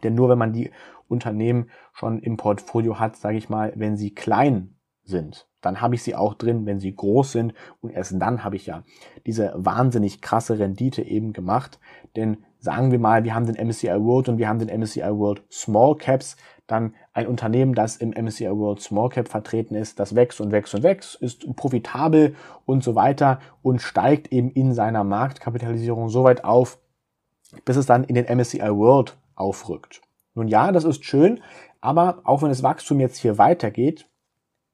Denn 0.03 0.13
nur 0.13 0.27
wenn 0.27 0.37
man 0.37 0.51
die 0.51 0.71
Unternehmen 1.13 1.69
schon 1.93 2.19
im 2.19 2.37
Portfolio 2.37 2.99
hat, 2.99 3.15
sage 3.15 3.37
ich 3.37 3.49
mal, 3.49 3.71
wenn 3.75 3.95
sie 3.95 4.13
klein 4.13 4.75
sind, 5.05 5.47
dann 5.61 5.81
habe 5.81 5.95
ich 5.95 6.03
sie 6.03 6.15
auch 6.15 6.33
drin, 6.33 6.65
wenn 6.65 6.79
sie 6.79 6.95
groß 6.95 7.31
sind 7.31 7.53
und 7.81 7.91
erst 7.91 8.13
dann 8.17 8.43
habe 8.43 8.55
ich 8.55 8.65
ja 8.65 8.83
diese 9.25 9.53
wahnsinnig 9.55 10.21
krasse 10.21 10.59
Rendite 10.59 11.01
eben 11.01 11.33
gemacht. 11.33 11.79
Denn 12.15 12.37
sagen 12.59 12.91
wir 12.91 12.99
mal, 12.99 13.23
wir 13.23 13.33
haben 13.35 13.45
den 13.45 13.67
MSCI 13.67 13.87
World 13.87 14.29
und 14.29 14.37
wir 14.37 14.47
haben 14.47 14.59
den 14.59 14.69
MSCI 14.69 15.01
World 15.01 15.43
Small 15.51 15.95
Caps, 15.95 16.37
dann 16.67 16.93
ein 17.13 17.27
Unternehmen, 17.27 17.75
das 17.75 17.97
im 17.97 18.11
MSCI 18.11 18.49
World 18.49 18.81
Small 18.81 19.09
Cap 19.09 19.27
vertreten 19.27 19.75
ist, 19.75 19.99
das 19.99 20.15
wächst 20.15 20.39
und 20.39 20.51
wächst 20.51 20.73
und 20.73 20.83
wächst, 20.83 21.15
ist 21.15 21.55
profitabel 21.55 22.35
und 22.65 22.83
so 22.83 22.95
weiter 22.95 23.39
und 23.61 23.81
steigt 23.81 24.31
eben 24.31 24.49
in 24.51 24.73
seiner 24.73 25.03
Marktkapitalisierung 25.03 26.09
so 26.09 26.23
weit 26.23 26.43
auf, 26.43 26.79
bis 27.65 27.75
es 27.75 27.85
dann 27.85 28.03
in 28.03 28.15
den 28.15 28.25
MSCI 28.25 28.69
World 28.69 29.17
aufrückt. 29.35 30.01
Nun 30.35 30.47
ja, 30.47 30.71
das 30.71 30.83
ist 30.83 31.05
schön, 31.05 31.41
aber 31.81 32.21
auch 32.23 32.41
wenn 32.41 32.49
das 32.49 32.63
Wachstum 32.63 32.99
jetzt 32.99 33.17
hier 33.17 33.37
weitergeht, 33.37 34.09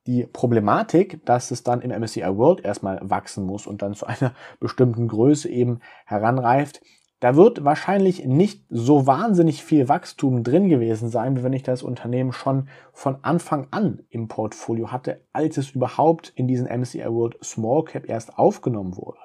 die 0.07 0.25
Problematik, 0.25 1.23
dass 1.25 1.51
es 1.51 1.63
dann 1.63 1.81
im 1.81 1.91
MSCI 1.91 2.37
World 2.37 2.63
erstmal 2.63 2.99
wachsen 3.01 3.45
muss 3.45 3.67
und 3.67 3.81
dann 3.81 3.93
zu 3.93 4.05
einer 4.05 4.33
bestimmten 4.59 5.07
Größe 5.07 5.49
eben 5.49 5.81
heranreift, 6.05 6.81
da 7.19 7.35
wird 7.35 7.65
wahrscheinlich 7.65 8.25
nicht 8.25 8.63
so 8.69 9.05
wahnsinnig 9.05 9.63
viel 9.63 9.89
Wachstum 9.89 10.43
drin 10.43 10.69
gewesen 10.69 11.09
sein, 11.09 11.37
wie 11.37 11.43
wenn 11.43 11.51
ich 11.51 11.63
das 11.63 11.83
Unternehmen 11.83 12.31
schon 12.31 12.69
von 12.93 13.17
Anfang 13.23 13.67
an 13.71 14.03
im 14.09 14.29
Portfolio 14.29 14.91
hatte, 14.91 15.25
als 15.33 15.57
es 15.57 15.71
überhaupt 15.71 16.31
in 16.35 16.47
diesen 16.47 16.67
MSCI 16.67 17.05
World 17.07 17.37
Small 17.43 17.83
Cap 17.83 18.07
erst 18.07 18.37
aufgenommen 18.37 18.95
wurde. 18.95 19.19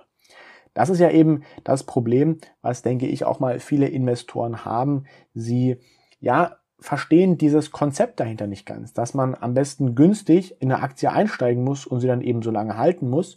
Das 0.75 0.91
ist 0.91 0.99
ja 0.99 1.11
eben 1.11 1.45
das 1.63 1.85
Problem, 1.85 2.39
was 2.61 2.83
denke 2.83 3.07
ich 3.07 3.25
auch 3.25 3.39
mal 3.39 3.61
viele 3.61 3.87
Investoren 3.87 4.65
haben. 4.65 5.05
Sie 5.33 5.79
ja 6.25 6.57
verstehen 6.81 7.39
dieses 7.39 7.71
Konzept 7.71 8.19
dahinter 8.21 8.47
nicht 8.47 8.67
ganz, 8.67 8.93
dass 8.93 9.15
man 9.15 9.35
am 9.35 9.55
besten 9.55 9.95
günstig 9.95 10.61
in 10.61 10.73
eine 10.73 10.83
Aktie 10.83 11.11
einsteigen 11.11 11.63
muss 11.63 11.87
und 11.87 12.01
sie 12.01 12.07
dann 12.07 12.21
eben 12.21 12.43
so 12.43 12.51
lange 12.51 12.77
halten 12.77 13.09
muss. 13.09 13.37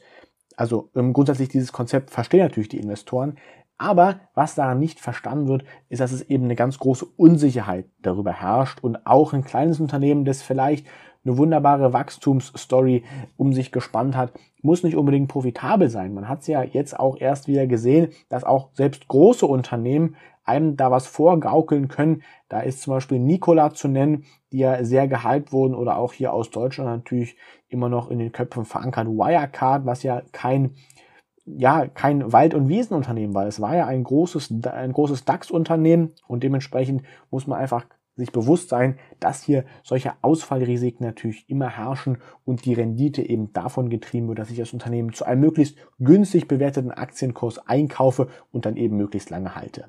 Also 0.55 0.89
ähm, 0.95 1.13
grundsätzlich 1.13 1.49
dieses 1.49 1.71
Konzept 1.71 2.09
verstehen 2.09 2.41
natürlich 2.41 2.69
die 2.69 2.79
Investoren, 2.79 3.37
aber 3.77 4.21
was 4.33 4.55
daran 4.55 4.79
nicht 4.79 4.99
verstanden 4.99 5.47
wird, 5.47 5.63
ist, 5.89 5.99
dass 5.99 6.11
es 6.11 6.23
eben 6.23 6.45
eine 6.45 6.55
ganz 6.55 6.79
große 6.79 7.05
Unsicherheit 7.05 7.85
darüber 8.01 8.31
herrscht 8.31 8.79
und 8.81 9.05
auch 9.05 9.33
ein 9.33 9.43
kleines 9.43 9.79
Unternehmen, 9.79 10.25
das 10.25 10.41
vielleicht 10.41 10.87
eine 11.23 11.37
wunderbare 11.37 11.93
Wachstumsstory 11.93 13.03
um 13.35 13.53
sich 13.53 13.71
gespannt 13.71 14.15
hat, 14.15 14.31
muss 14.61 14.83
nicht 14.83 14.95
unbedingt 14.95 15.27
profitabel 15.27 15.89
sein. 15.89 16.13
Man 16.13 16.27
hat 16.27 16.41
es 16.41 16.47
ja 16.47 16.63
jetzt 16.63 16.99
auch 16.99 17.17
erst 17.19 17.47
wieder 17.47 17.67
gesehen, 17.67 18.09
dass 18.29 18.43
auch 18.43 18.69
selbst 18.73 19.07
große 19.07 19.45
Unternehmen 19.45 20.15
einem 20.47 20.77
da 20.77 20.91
was 20.91 21.07
vorgaukeln 21.07 21.87
können. 21.87 22.23
Da 22.49 22.61
ist 22.61 22.81
zum 22.81 22.93
Beispiel 22.93 23.19
Nikola 23.19 23.73
zu 23.73 23.87
nennen, 23.87 24.25
die 24.51 24.59
ja 24.59 24.83
sehr 24.83 25.07
gehypt 25.07 25.51
wurden 25.51 25.75
oder 25.75 25.97
auch 25.97 26.13
hier 26.13 26.33
aus 26.33 26.49
Deutschland 26.49 26.89
natürlich 26.89 27.37
immer 27.67 27.89
noch 27.89 28.09
in 28.09 28.19
den 28.19 28.31
Köpfen 28.31 28.65
verankert. 28.65 29.07
Wirecard, 29.07 29.85
was 29.85 30.03
ja 30.03 30.21
kein 30.31 30.75
ja 31.45 31.87
kein 31.87 32.33
Wald- 32.33 32.53
und 32.53 32.67
Wiesenunternehmen 32.67 33.33
war. 33.33 33.47
Es 33.47 33.61
war 33.61 33.75
ja 33.75 33.85
ein 33.85 34.03
großes, 34.03 34.53
ein 34.65 34.91
großes 34.91 35.23
DAX-Unternehmen 35.25 36.13
und 36.27 36.43
dementsprechend 36.43 37.03
muss 37.31 37.47
man 37.47 37.59
einfach 37.59 37.85
sich 38.17 38.31
bewusst 38.31 38.69
sein, 38.69 38.97
dass 39.19 39.43
hier 39.43 39.63
solche 39.83 40.13
Ausfallrisiken 40.21 41.05
natürlich 41.05 41.49
immer 41.49 41.69
herrschen 41.69 42.17
und 42.45 42.65
die 42.65 42.73
Rendite 42.73 43.21
eben 43.21 43.53
davon 43.53 43.89
getrieben 43.89 44.27
wird, 44.27 44.39
dass 44.39 44.49
ich 44.49 44.57
das 44.57 44.73
Unternehmen 44.73 45.13
zu 45.13 45.23
einem 45.23 45.41
möglichst 45.41 45.77
günstig 45.99 46.47
bewerteten 46.47 46.91
Aktienkurs 46.91 47.59
einkaufe 47.67 48.27
und 48.51 48.65
dann 48.65 48.75
eben 48.75 48.97
möglichst 48.97 49.29
lange 49.29 49.55
halte. 49.55 49.85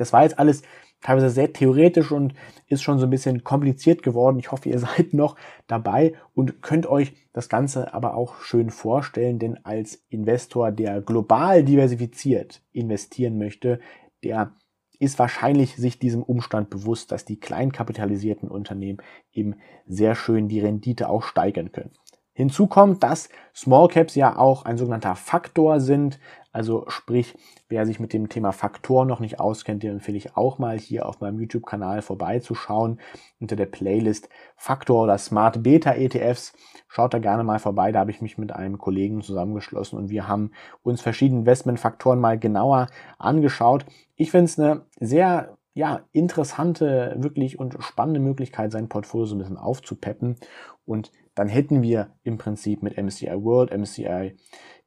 Das 0.00 0.12
war 0.12 0.22
jetzt 0.22 0.38
alles 0.38 0.62
teilweise 1.02 1.30
sehr 1.30 1.52
theoretisch 1.52 2.10
und 2.10 2.34
ist 2.66 2.82
schon 2.82 2.98
so 2.98 3.06
ein 3.06 3.10
bisschen 3.10 3.44
kompliziert 3.44 4.02
geworden. 4.02 4.38
Ich 4.38 4.50
hoffe, 4.50 4.68
ihr 4.68 4.78
seid 4.80 5.12
noch 5.12 5.36
dabei 5.66 6.14
und 6.34 6.62
könnt 6.62 6.86
euch 6.86 7.12
das 7.32 7.48
Ganze 7.48 7.92
aber 7.94 8.14
auch 8.14 8.40
schön 8.40 8.70
vorstellen, 8.70 9.38
denn 9.38 9.64
als 9.64 10.02
Investor, 10.08 10.72
der 10.72 11.00
global 11.00 11.64
diversifiziert 11.64 12.62
investieren 12.72 13.38
möchte, 13.38 13.80
der 14.24 14.52
ist 14.98 15.18
wahrscheinlich 15.18 15.76
sich 15.76 15.98
diesem 15.98 16.22
Umstand 16.22 16.68
bewusst, 16.68 17.10
dass 17.10 17.24
die 17.24 17.40
kleinkapitalisierten 17.40 18.50
Unternehmen 18.50 18.98
eben 19.32 19.56
sehr 19.86 20.14
schön 20.14 20.48
die 20.48 20.60
Rendite 20.60 21.08
auch 21.08 21.22
steigern 21.22 21.72
können. 21.72 21.92
Hinzu 22.40 22.66
kommt, 22.66 23.02
dass 23.02 23.28
Small 23.54 23.88
Caps 23.88 24.14
ja 24.14 24.38
auch 24.38 24.64
ein 24.64 24.78
sogenannter 24.78 25.14
Faktor 25.14 25.78
sind. 25.78 26.18
Also 26.52 26.84
sprich, 26.88 27.36
wer 27.68 27.84
sich 27.84 28.00
mit 28.00 28.12
dem 28.12 28.28
Thema 28.28 28.52
Faktoren 28.52 29.06
noch 29.06 29.20
nicht 29.20 29.38
auskennt, 29.38 29.82
dem 29.82 29.92
empfehle 29.92 30.16
ich 30.16 30.36
auch 30.36 30.58
mal 30.58 30.78
hier 30.78 31.06
auf 31.06 31.20
meinem 31.20 31.38
YouTube-Kanal 31.38 32.02
vorbeizuschauen 32.02 32.98
unter 33.40 33.56
der 33.56 33.66
Playlist 33.66 34.30
Faktor 34.56 35.04
oder 35.04 35.18
Smart 35.18 35.62
Beta 35.62 35.92
ETFs. 35.92 36.54
Schaut 36.88 37.14
da 37.14 37.18
gerne 37.18 37.44
mal 37.44 37.58
vorbei, 37.58 37.92
da 37.92 38.00
habe 38.00 38.10
ich 38.10 38.22
mich 38.22 38.38
mit 38.38 38.52
einem 38.52 38.78
Kollegen 38.78 39.20
zusammengeschlossen 39.20 39.98
und 39.98 40.08
wir 40.08 40.26
haben 40.26 40.52
uns 40.82 41.02
verschiedene 41.02 41.40
Investmentfaktoren 41.40 42.18
mal 42.18 42.38
genauer 42.38 42.88
angeschaut. 43.18 43.84
Ich 44.16 44.30
finde 44.30 44.46
es 44.46 44.58
eine 44.58 44.86
sehr 44.98 45.58
ja, 45.74 46.00
interessante, 46.12 47.14
wirklich 47.18 47.58
und 47.58 47.76
spannende 47.80 48.18
Möglichkeit, 48.18 48.72
sein 48.72 48.88
Portfolio 48.88 49.26
so 49.26 49.36
ein 49.36 49.38
bisschen 49.38 49.56
aufzupeppen. 49.56 50.36
Und 50.84 51.12
dann 51.34 51.48
hätten 51.48 51.82
wir 51.82 52.12
im 52.22 52.38
Prinzip 52.38 52.82
mit 52.82 52.96
MSCI 52.96 53.32
World, 53.42 53.76
MSCI 53.76 54.36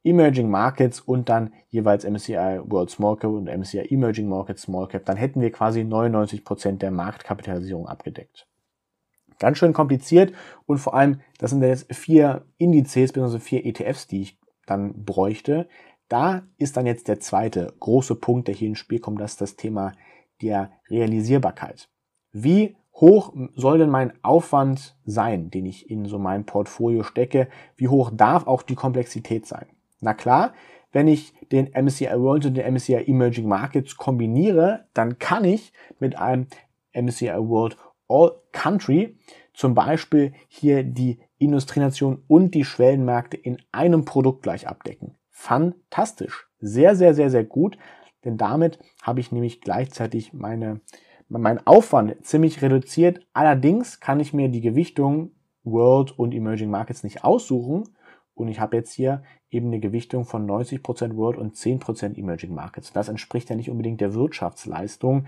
Emerging 0.04 0.50
Markets 0.50 1.00
und 1.00 1.28
dann 1.28 1.52
jeweils 1.70 2.04
MSCI 2.04 2.60
World 2.64 2.90
Small 2.90 3.16
Cap 3.16 3.30
und 3.30 3.46
MSCI 3.46 3.90
Emerging 3.90 4.28
Markets 4.28 4.62
Small 4.62 4.86
Cap, 4.86 5.06
dann 5.06 5.16
hätten 5.16 5.40
wir 5.40 5.50
quasi 5.50 5.82
99 5.82 6.44
Prozent 6.44 6.82
der 6.82 6.90
Marktkapitalisierung 6.90 7.86
abgedeckt. 7.86 8.46
Ganz 9.38 9.58
schön 9.58 9.72
kompliziert 9.72 10.32
und 10.66 10.78
vor 10.78 10.94
allem, 10.94 11.20
das 11.38 11.50
sind 11.50 11.62
jetzt 11.62 11.92
vier 11.94 12.44
Indizes 12.58 13.12
bzw. 13.12 13.38
vier 13.38 13.64
ETFs, 13.64 14.06
die 14.06 14.22
ich 14.22 14.38
dann 14.66 15.04
bräuchte. 15.04 15.68
Da 16.08 16.46
ist 16.58 16.76
dann 16.76 16.86
jetzt 16.86 17.08
der 17.08 17.18
zweite 17.18 17.74
große 17.80 18.14
Punkt, 18.14 18.48
der 18.48 18.54
hier 18.54 18.68
ins 18.68 18.78
Spiel 18.78 19.00
kommt, 19.00 19.20
das 19.20 19.32
ist 19.32 19.40
das 19.40 19.56
Thema 19.56 19.92
der 20.42 20.70
Realisierbarkeit. 20.90 21.88
Wie 22.32 22.76
hoch 22.94 23.32
soll 23.54 23.78
denn 23.78 23.90
mein 23.90 24.12
Aufwand 24.22 24.96
sein, 25.04 25.50
den 25.50 25.66
ich 25.66 25.90
in 25.90 26.06
so 26.06 26.18
mein 26.18 26.46
Portfolio 26.46 27.02
stecke? 27.02 27.48
Wie 27.76 27.88
hoch 27.88 28.10
darf 28.14 28.46
auch 28.46 28.62
die 28.62 28.76
Komplexität 28.76 29.46
sein? 29.46 29.66
Na 30.00 30.14
klar, 30.14 30.52
wenn 30.92 31.08
ich 31.08 31.34
den 31.50 31.70
MSCI 31.72 32.10
World 32.16 32.46
und 32.46 32.54
den 32.56 32.72
MSCI 32.72 33.04
Emerging 33.06 33.48
Markets 33.48 33.96
kombiniere, 33.96 34.86
dann 34.94 35.18
kann 35.18 35.44
ich 35.44 35.72
mit 35.98 36.16
einem 36.16 36.46
MSCI 36.92 37.32
World 37.36 37.76
All 38.08 38.32
Country 38.52 39.16
zum 39.54 39.74
Beispiel 39.74 40.32
hier 40.48 40.84
die 40.84 41.18
Industrienation 41.38 42.22
und 42.28 42.54
die 42.54 42.64
Schwellenmärkte 42.64 43.36
in 43.36 43.58
einem 43.72 44.04
Produkt 44.04 44.42
gleich 44.42 44.68
abdecken. 44.68 45.16
Fantastisch. 45.30 46.48
Sehr, 46.58 46.96
sehr, 46.96 47.14
sehr, 47.14 47.30
sehr 47.30 47.44
gut. 47.44 47.76
Denn 48.24 48.36
damit 48.36 48.78
habe 49.02 49.20
ich 49.20 49.32
nämlich 49.32 49.60
gleichzeitig 49.60 50.32
meine, 50.32 50.80
meinen 51.28 51.66
Aufwand 51.66 52.24
ziemlich 52.24 52.62
reduziert. 52.62 53.20
Allerdings 53.32 54.00
kann 54.00 54.20
ich 54.20 54.32
mir 54.32 54.48
die 54.48 54.60
Gewichtung 54.60 55.30
World 55.64 56.18
und 56.18 56.34
Emerging 56.34 56.70
Markets 56.70 57.04
nicht 57.04 57.24
aussuchen. 57.24 57.84
Und 58.34 58.48
ich 58.48 58.60
habe 58.60 58.76
jetzt 58.76 58.92
hier 58.92 59.22
eben 59.50 59.68
eine 59.68 59.80
Gewichtung 59.80 60.24
von 60.24 60.46
90% 60.46 61.16
World 61.16 61.38
und 61.38 61.54
10% 61.54 62.18
Emerging 62.18 62.54
Markets. 62.54 62.92
Das 62.92 63.08
entspricht 63.08 63.48
ja 63.50 63.56
nicht 63.56 63.70
unbedingt 63.70 64.00
der 64.00 64.14
Wirtschaftsleistung 64.14 65.26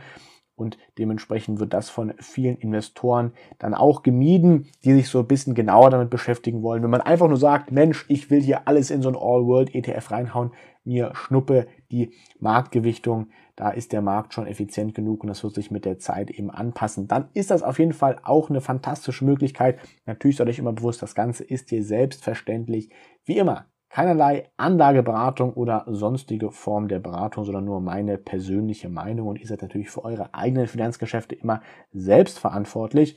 und 0.57 0.79
dementsprechend 0.99 1.61
wird 1.61 1.75
das 1.75 1.91
von 1.91 2.15
vielen 2.19 2.57
Investoren 2.57 3.33
dann 3.59 3.75
auch 3.75 4.03
gemieden, 4.03 4.67
die 4.85 4.95
sich 4.95 5.09
so 5.09 5.21
ein 5.21 5.27
bisschen 5.27 5.55
genauer 5.55 5.91
damit 5.91 6.09
beschäftigen 6.09 6.63
wollen. 6.63 6.83
Wenn 6.83 6.91
man 6.91 7.03
einfach 7.03 7.29
nur 7.29 7.37
sagt, 7.37 7.71
Mensch, 7.73 8.07
ich 8.09 8.31
will 8.31 8.41
hier 8.41 8.67
alles 8.67 8.91
in 8.91 9.03
so 9.03 9.11
ein 9.11 9.17
All-World-ETF 9.17 10.11
reinhauen, 10.11 10.53
mir 10.83 11.13
schnuppe 11.15 11.67
die 11.91 12.11
Marktgewichtung, 12.41 13.29
da 13.57 13.71
ist 13.71 13.93
der 13.93 14.03
Markt 14.03 14.35
schon 14.35 14.47
effizient 14.47 14.95
genug 14.95 15.23
und 15.23 15.29
das 15.29 15.43
wird 15.43 15.55
sich 15.55 15.71
mit 15.71 15.87
der 15.87 15.99
Zeit 15.99 16.31
eben 16.31 16.51
anpassen. 16.51 17.09
Dann 17.09 17.29
ist 17.33 17.51
das 17.51 17.63
auf 17.63 17.79
jeden 17.79 17.95
Fall 17.95 18.19
auch 18.23 18.51
eine 18.51 18.61
fantastische 18.61 19.25
Möglichkeit. 19.25 19.79
Natürlich 20.05 20.37
seid 20.37 20.49
euch 20.49 20.59
immer 20.59 20.75
bewusst, 20.75 21.03
das 21.03 21.15
Ganze 21.15 21.43
ist 21.43 21.71
hier 21.71 21.83
selbstverständlich. 21.83 22.91
Wie 23.25 23.39
immer, 23.39 23.65
keinerlei 23.89 24.51
Anlageberatung 24.59 25.55
oder 25.55 25.87
sonstige 25.89 26.51
Form 26.51 26.89
der 26.89 26.99
Beratung, 26.99 27.47
sondern 27.47 27.65
nur 27.65 27.81
meine 27.81 28.19
persönliche 28.19 28.91
Meinung. 28.91 29.29
Und 29.29 29.41
ihr 29.41 29.47
seid 29.47 29.63
natürlich 29.63 29.89
für 29.89 30.05
eure 30.05 30.35
eigenen 30.35 30.67
Finanzgeschäfte 30.67 31.35
immer 31.35 31.63
selbst 31.93 32.39
verantwortlich. 32.39 33.17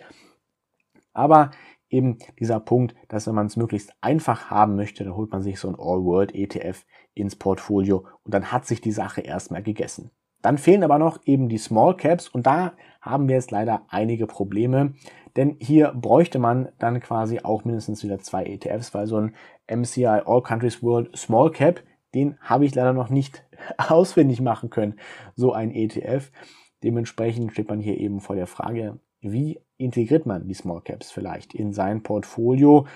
Aber 1.11 1.51
eben 1.89 2.17
dieser 2.39 2.61
Punkt, 2.61 2.95
dass 3.09 3.27
wenn 3.27 3.35
man 3.35 3.47
es 3.47 3.57
möglichst 3.57 3.93
einfach 3.99 4.49
haben 4.49 4.77
möchte, 4.77 5.03
dann 5.03 5.15
holt 5.15 5.31
man 5.31 5.41
sich 5.41 5.59
so 5.59 5.67
ein 5.67 5.75
All-World-ETF 5.75 6.85
ins 7.13 7.35
Portfolio 7.35 8.05
und 8.23 8.33
dann 8.33 8.53
hat 8.53 8.65
sich 8.65 8.79
die 8.79 8.93
Sache 8.93 9.19
erstmal 9.19 9.63
gegessen. 9.63 10.11
Dann 10.41 10.57
fehlen 10.57 10.83
aber 10.83 10.99
noch 10.99 11.19
eben 11.25 11.49
die 11.49 11.57
Small 11.57 11.95
Caps 11.97 12.29
und 12.29 12.45
da 12.45 12.73
haben 13.01 13.27
wir 13.27 13.35
jetzt 13.35 13.51
leider 13.51 13.83
einige 13.89 14.27
Probleme, 14.27 14.93
denn 15.35 15.57
hier 15.59 15.93
bräuchte 15.93 16.39
man 16.39 16.69
dann 16.79 16.99
quasi 16.99 17.39
auch 17.43 17.65
mindestens 17.65 18.03
wieder 18.03 18.19
zwei 18.19 18.45
ETFs, 18.45 18.93
weil 18.93 19.07
so 19.07 19.17
ein 19.17 19.35
MCI 19.69 20.05
All 20.05 20.41
Countries 20.41 20.81
World 20.81 21.15
Small 21.17 21.51
Cap, 21.51 21.83
den 22.13 22.37
habe 22.41 22.65
ich 22.65 22.75
leider 22.75 22.93
noch 22.93 23.09
nicht 23.09 23.45
ausfindig 23.77 24.41
machen 24.41 24.69
können, 24.69 24.99
so 25.35 25.53
ein 25.53 25.71
ETF. 25.71 26.31
Dementsprechend 26.83 27.51
steht 27.51 27.69
man 27.69 27.79
hier 27.79 27.97
eben 27.97 28.21
vor 28.21 28.35
der 28.35 28.47
Frage, 28.47 28.99
wie 29.21 29.59
integriert 29.77 30.25
man 30.25 30.47
die 30.47 30.53
Small 30.53 30.81
Caps 30.81 31.11
vielleicht 31.11 31.53
in 31.53 31.73
sein 31.73 32.03
Portfolio? 32.03 32.87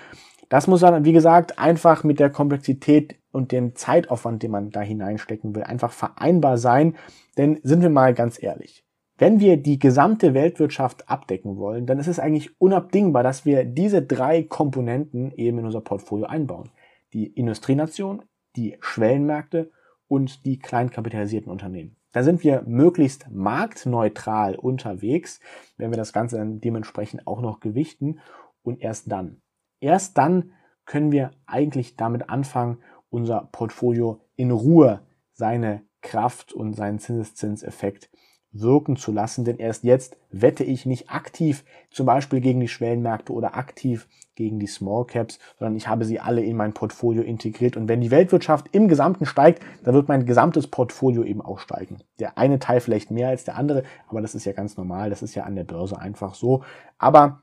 Das 0.49 0.67
muss 0.67 0.81
dann, 0.81 1.05
wie 1.05 1.13
gesagt, 1.13 1.59
einfach 1.59 2.03
mit 2.03 2.19
der 2.19 2.29
Komplexität 2.29 3.15
und 3.31 3.51
dem 3.51 3.75
Zeitaufwand, 3.75 4.43
den 4.43 4.51
man 4.51 4.69
da 4.69 4.81
hineinstecken 4.81 5.55
will, 5.55 5.63
einfach 5.63 5.91
vereinbar 5.91 6.57
sein. 6.57 6.95
Denn 7.37 7.59
sind 7.63 7.81
wir 7.81 7.89
mal 7.89 8.13
ganz 8.13 8.41
ehrlich, 8.41 8.83
wenn 9.17 9.39
wir 9.39 9.57
die 9.57 9.79
gesamte 9.79 10.33
Weltwirtschaft 10.33 11.09
abdecken 11.09 11.57
wollen, 11.57 11.85
dann 11.85 11.99
ist 11.99 12.07
es 12.07 12.19
eigentlich 12.19 12.59
unabdingbar, 12.59 13.23
dass 13.23 13.45
wir 13.45 13.63
diese 13.63 14.01
drei 14.01 14.43
Komponenten 14.43 15.31
eben 15.33 15.59
in 15.59 15.65
unser 15.65 15.81
Portfolio 15.81 16.25
einbauen. 16.25 16.69
Die 17.13 17.27
Industrienation, 17.27 18.23
die 18.55 18.77
Schwellenmärkte 18.81 19.71
und 20.07 20.45
die 20.45 20.59
kleinkapitalisierten 20.59 21.51
Unternehmen. 21.51 21.95
Da 22.11 22.23
sind 22.23 22.43
wir 22.43 22.63
möglichst 22.65 23.29
marktneutral 23.31 24.55
unterwegs, 24.55 25.39
wenn 25.77 25.91
wir 25.91 25.97
das 25.97 26.13
Ganze 26.13 26.37
dann 26.37 26.59
dementsprechend 26.59 27.25
auch 27.27 27.41
noch 27.41 27.59
gewichten. 27.59 28.19
Und 28.61 28.81
erst 28.81 29.11
dann, 29.11 29.41
erst 29.83 30.17
dann 30.17 30.51
können 30.85 31.11
wir 31.11 31.31
eigentlich 31.45 31.95
damit 31.95 32.29
anfangen, 32.29 32.79
unser 33.09 33.49
Portfolio 33.51 34.21
in 34.35 34.51
Ruhe 34.51 35.01
seine 35.33 35.81
Kraft 36.01 36.53
und 36.53 36.73
seinen 36.73 36.99
Zinseszinseffekt 36.99 38.09
wirken 38.51 38.95
zu 38.95 39.11
lassen, 39.11 39.45
denn 39.45 39.57
erst 39.57 39.83
jetzt 39.83 40.15
wette 40.29 40.63
ich 40.63 40.85
nicht 40.85 41.09
aktiv 41.09 41.65
zum 41.89 42.05
Beispiel 42.05 42.39
gegen 42.39 42.59
die 42.59 42.67
Schwellenmärkte 42.67 43.33
oder 43.33 43.55
aktiv 43.55 44.07
gegen 44.35 44.59
die 44.59 44.67
Small 44.67 45.05
Caps, 45.05 45.39
sondern 45.57 45.75
ich 45.75 45.87
habe 45.87 46.05
sie 46.05 46.19
alle 46.19 46.43
in 46.43 46.55
mein 46.55 46.73
Portfolio 46.73 47.23
integriert. 47.23 47.77
Und 47.77 47.87
wenn 47.87 48.01
die 48.01 48.11
Weltwirtschaft 48.11 48.67
im 48.71 48.87
Gesamten 48.87 49.25
steigt, 49.25 49.63
dann 49.83 49.95
wird 49.95 50.07
mein 50.07 50.25
gesamtes 50.25 50.67
Portfolio 50.67 51.23
eben 51.23 51.41
auch 51.41 51.59
steigen. 51.59 51.97
Der 52.19 52.37
eine 52.37 52.59
Teil 52.59 52.79
vielleicht 52.79 53.11
mehr 53.11 53.29
als 53.29 53.43
der 53.43 53.57
andere, 53.57 53.83
aber 54.07 54.21
das 54.21 54.35
ist 54.35 54.45
ja 54.45 54.53
ganz 54.53 54.77
normal, 54.77 55.09
das 55.09 55.23
ist 55.23 55.35
ja 55.35 55.43
an 55.43 55.55
der 55.55 55.63
Börse 55.63 55.97
einfach 55.97 56.35
so. 56.35 56.63
Aber 56.99 57.41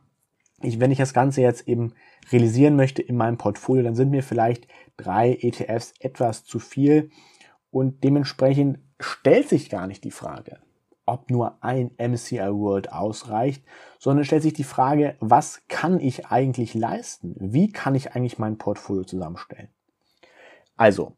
ich, 0.62 0.81
wenn 0.81 0.90
ich 0.90 0.99
das 0.99 1.14
Ganze 1.14 1.40
jetzt 1.40 1.67
eben 1.69 1.95
realisieren 2.31 2.76
möchte 2.76 3.02
in 3.02 3.17
meinem 3.17 3.38
Portfolio, 3.38 3.83
dann 3.83 3.95
sind 3.95 4.11
mir 4.11 4.23
vielleicht 4.23 4.67
drei 4.97 5.38
ETFs 5.40 5.95
etwas 6.00 6.45
zu 6.45 6.59
viel 6.59 7.11
und 7.71 8.05
dementsprechend 8.05 8.79
stellt 8.99 9.49
sich 9.49 9.71
gar 9.71 9.87
nicht 9.87 10.05
die 10.05 10.11
Frage, 10.11 10.59
ob 11.07 11.31
nur 11.31 11.62
ein 11.62 11.93
MCI 11.99 12.52
World 12.52 12.93
ausreicht, 12.93 13.64
sondern 13.99 14.25
stellt 14.25 14.43
sich 14.43 14.52
die 14.52 14.64
Frage, 14.64 15.17
was 15.21 15.62
kann 15.69 15.99
ich 15.99 16.26
eigentlich 16.26 16.75
leisten? 16.75 17.35
Wie 17.38 17.73
kann 17.73 17.95
ich 17.95 18.12
eigentlich 18.12 18.38
mein 18.38 18.59
Portfolio 18.59 19.05
zusammenstellen? 19.05 19.69
Also, 20.76 21.17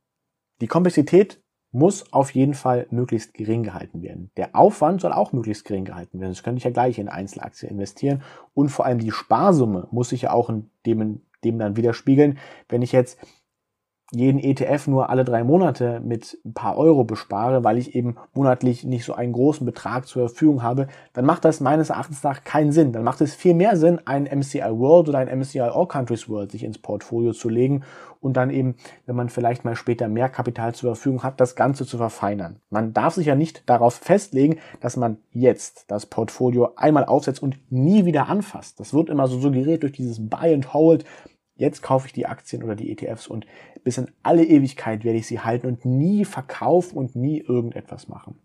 die 0.61 0.69
Komplexität 0.69 1.42
muss 1.73 2.13
auf 2.13 2.31
jeden 2.33 2.55
Fall 2.55 2.87
möglichst 2.91 3.35
gering 3.35 3.63
gehalten 3.63 4.03
werden. 4.03 4.31
Der 4.37 4.55
Aufwand 4.55 5.01
soll 5.01 5.13
auch 5.13 5.33
möglichst 5.33 5.65
gering 5.65 5.87
gehalten 5.87 6.21
werden. 6.21 6.33
Das 6.33 6.43
könnte 6.43 6.59
ich 6.59 6.65
ja 6.65 6.71
gleich 6.71 6.99
in 6.99 7.09
Einzelaktien 7.09 7.73
investieren. 7.73 8.23
Und 8.55 8.69
vor 8.69 8.85
allem 8.85 8.99
die 8.99 9.11
Sparsumme 9.11 9.89
muss 9.91 10.11
sich 10.11 10.23
ja 10.23 10.33
auch 10.33 10.51
in 10.51 10.71
dem, 10.85 11.23
dem 11.43 11.59
dann 11.59 11.77
widerspiegeln. 11.77 12.39
Wenn 12.69 12.83
ich 12.83 12.93
jetzt 12.93 13.19
jeden 14.15 14.39
ETF 14.39 14.89
nur 14.89 15.09
alle 15.11 15.25
drei 15.25 15.43
Monate 15.43 16.01
mit 16.05 16.39
ein 16.45 16.53
paar 16.53 16.77
Euro 16.77 17.05
bespare, 17.05 17.65
weil 17.65 17.79
ich 17.79 17.95
eben 17.95 18.17
monatlich 18.35 18.85
nicht 18.85 19.05
so 19.05 19.15
einen 19.15 19.33
großen 19.33 19.65
Betrag 19.65 20.07
zur 20.07 20.29
Verfügung 20.29 20.63
habe, 20.63 20.87
dann 21.15 21.25
macht 21.25 21.45
das 21.45 21.61
meines 21.61 21.91
Erachtens 21.91 22.23
nach 22.23 22.45
keinen 22.45 22.73
Sinn. 22.73 22.93
Dann 22.93 23.05
macht 23.05 23.23
es 23.23 23.35
viel 23.35 23.55
mehr 23.55 23.77
Sinn, 23.77 24.01
ein 24.05 24.25
MCI 24.25 24.61
World 24.61 25.09
oder 25.09 25.19
ein 25.19 25.39
MCI 25.39 25.61
All 25.61 25.89
Countries 25.89 26.29
World 26.29 26.53
sich 26.53 26.63
ins 26.63 26.79
Portfolio 26.79 27.33
zu 27.33 27.49
legen 27.49 27.85
und 28.21 28.37
dann 28.37 28.51
eben, 28.51 28.77
wenn 29.07 29.17
man 29.17 29.29
vielleicht 29.29 29.65
mal 29.65 29.75
später 29.75 30.09
mehr 30.09 30.29
Kapital 30.29 30.75
zur 30.75 30.95
Verfügung 30.95 31.23
hat, 31.23 31.41
das 31.41 31.57
Ganze 31.57 31.87
zu 31.87 31.97
verfeinern. 31.97 32.57
Man 32.71 32.93
darf 32.93 33.15
sich 33.15 33.27
ja 33.27 33.35
nicht 33.35 33.69
darauf 33.69 33.95
festlegen, 33.95 34.59
dass 34.81 34.97
man 34.97 35.17
jetzt 35.33 35.91
das 35.91 36.07
Portfolio 36.07 36.71
einmal 36.77 37.05
aufsetzt 37.05 37.43
und 37.43 37.59
nie 37.71 38.05
wieder 38.05 38.29
anfasst. 38.29 38.79
Das 38.79 38.95
wird 38.95 39.11
immer 39.11 39.27
so 39.27 39.41
suggeriert 39.41 39.83
durch 39.83 39.93
dieses 39.93 40.29
Buy 40.29 40.55
and 40.55 40.73
Hold 40.73 41.05
jetzt 41.55 41.83
kaufe 41.83 42.07
ich 42.07 42.13
die 42.13 42.27
Aktien 42.27 42.63
oder 42.63 42.75
die 42.75 42.91
ETFs 42.91 43.27
und 43.27 43.47
bis 43.85 43.99
in 43.99 44.11
alle 44.23 44.45
Ewigkeit 44.45 45.05
werde 45.05 45.19
ich 45.19 45.27
sie 45.27 45.41
halten 45.41 45.67
und 45.67 45.85
nie 45.85 46.25
verkaufen 46.25 46.97
und 46.97 47.17
nie 47.17 47.41
irgendetwas 47.41 48.09
machen. 48.09 48.39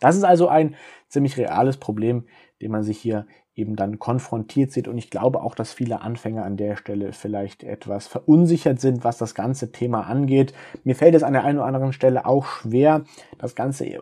Das 0.00 0.16
ist 0.16 0.24
also 0.24 0.48
ein 0.48 0.76
ziemlich 1.08 1.36
reales 1.36 1.76
Problem, 1.76 2.24
dem 2.60 2.72
man 2.72 2.82
sich 2.82 2.98
hier 2.98 3.26
eben 3.54 3.74
dann 3.74 3.98
konfrontiert 3.98 4.70
sieht. 4.70 4.86
Und 4.86 4.98
ich 4.98 5.10
glaube 5.10 5.42
auch, 5.42 5.56
dass 5.56 5.72
viele 5.72 6.00
Anfänger 6.00 6.44
an 6.44 6.56
der 6.56 6.76
Stelle 6.76 7.12
vielleicht 7.12 7.64
etwas 7.64 8.06
verunsichert 8.06 8.80
sind, 8.80 9.02
was 9.02 9.18
das 9.18 9.34
ganze 9.34 9.72
Thema 9.72 10.02
angeht. 10.02 10.54
Mir 10.84 10.94
fällt 10.94 11.16
es 11.16 11.24
an 11.24 11.32
der 11.32 11.44
einen 11.44 11.58
oder 11.58 11.66
anderen 11.66 11.92
Stelle 11.92 12.24
auch 12.26 12.46
schwer, 12.46 13.04
das 13.38 13.56
Ganze 13.56 13.98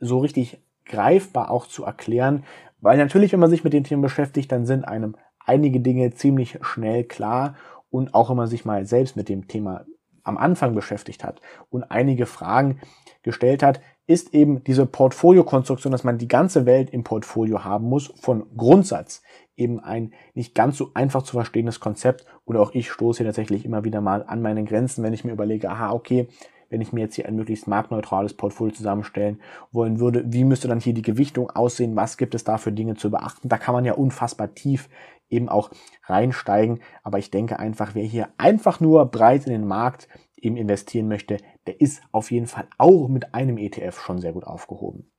so 0.00 0.18
richtig 0.18 0.62
greifbar 0.84 1.50
auch 1.50 1.66
zu 1.66 1.84
erklären, 1.84 2.44
weil 2.80 2.96
natürlich, 2.98 3.32
wenn 3.32 3.40
man 3.40 3.50
sich 3.50 3.64
mit 3.64 3.72
den 3.72 3.84
Themen 3.84 4.02
beschäftigt, 4.02 4.52
dann 4.52 4.66
sind 4.66 4.86
einem 4.86 5.16
einige 5.48 5.80
Dinge 5.80 6.12
ziemlich 6.12 6.58
schnell 6.62 7.04
klar 7.04 7.56
und 7.90 8.14
auch 8.14 8.30
wenn 8.30 8.36
man 8.36 8.48
sich 8.48 8.64
mal 8.64 8.86
selbst 8.86 9.16
mit 9.16 9.28
dem 9.28 9.48
Thema 9.48 9.84
am 10.22 10.36
Anfang 10.36 10.74
beschäftigt 10.74 11.24
hat 11.24 11.40
und 11.70 11.84
einige 11.84 12.26
Fragen 12.26 12.80
gestellt 13.22 13.62
hat, 13.62 13.80
ist 14.06 14.32
eben 14.32 14.64
diese 14.64 14.86
Portfoliokonstruktion, 14.86 15.90
dass 15.90 16.04
man 16.04 16.18
die 16.18 16.28
ganze 16.28 16.64
Welt 16.64 16.90
im 16.90 17.04
Portfolio 17.04 17.64
haben 17.64 17.86
muss, 17.86 18.12
von 18.20 18.46
Grundsatz 18.56 19.22
eben 19.56 19.80
ein 19.80 20.12
nicht 20.34 20.54
ganz 20.54 20.78
so 20.78 20.90
einfach 20.94 21.22
zu 21.22 21.32
verstehendes 21.32 21.78
Konzept. 21.78 22.24
Und 22.44 22.56
auch 22.56 22.72
ich 22.72 22.90
stoße 22.90 23.18
hier 23.18 23.26
tatsächlich 23.26 23.64
immer 23.64 23.84
wieder 23.84 24.00
mal 24.00 24.24
an 24.26 24.40
meine 24.40 24.64
Grenzen, 24.64 25.02
wenn 25.02 25.12
ich 25.12 25.24
mir 25.24 25.32
überlege, 25.32 25.68
aha, 25.68 25.92
okay, 25.92 26.28
wenn 26.70 26.80
ich 26.80 26.92
mir 26.92 27.00
jetzt 27.00 27.14
hier 27.14 27.26
ein 27.26 27.36
möglichst 27.36 27.66
marktneutrales 27.66 28.34
Portfolio 28.34 28.74
zusammenstellen 28.74 29.40
wollen 29.72 30.00
würde, 30.00 30.24
wie 30.26 30.44
müsste 30.44 30.68
dann 30.68 30.80
hier 30.80 30.94
die 30.94 31.02
Gewichtung 31.02 31.50
aussehen? 31.50 31.96
Was 31.96 32.16
gibt 32.16 32.34
es 32.34 32.44
da 32.44 32.58
für 32.58 32.72
Dinge 32.72 32.94
zu 32.94 33.10
beachten? 33.10 33.48
Da 33.48 33.58
kann 33.58 33.74
man 33.74 33.84
ja 33.84 33.94
unfassbar 33.94 34.54
tief 34.54 34.88
eben 35.28 35.48
auch 35.48 35.70
reinsteigen. 36.04 36.80
Aber 37.02 37.18
ich 37.18 37.30
denke 37.30 37.58
einfach, 37.58 37.94
wer 37.94 38.04
hier 38.04 38.28
einfach 38.38 38.80
nur 38.80 39.06
breit 39.06 39.46
in 39.46 39.52
den 39.52 39.66
Markt 39.66 40.08
eben 40.36 40.56
investieren 40.56 41.08
möchte, 41.08 41.38
der 41.66 41.80
ist 41.80 42.02
auf 42.12 42.30
jeden 42.30 42.46
Fall 42.46 42.66
auch 42.78 43.08
mit 43.08 43.34
einem 43.34 43.58
ETF 43.58 44.00
schon 44.00 44.20
sehr 44.20 44.32
gut 44.32 44.44
aufgehoben. 44.44 45.10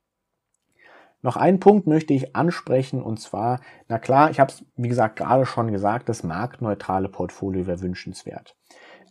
Noch 1.22 1.36
einen 1.36 1.60
Punkt 1.60 1.86
möchte 1.86 2.14
ich 2.14 2.34
ansprechen 2.34 3.02
und 3.02 3.20
zwar, 3.20 3.60
na 3.88 3.98
klar, 3.98 4.30
ich 4.30 4.40
habe 4.40 4.50
es 4.50 4.64
wie 4.76 4.88
gesagt 4.88 5.16
gerade 5.16 5.44
schon 5.44 5.70
gesagt, 5.70 6.08
das 6.08 6.22
marktneutrale 6.22 7.10
Portfolio 7.10 7.66
wäre 7.66 7.82
wünschenswert. 7.82 8.56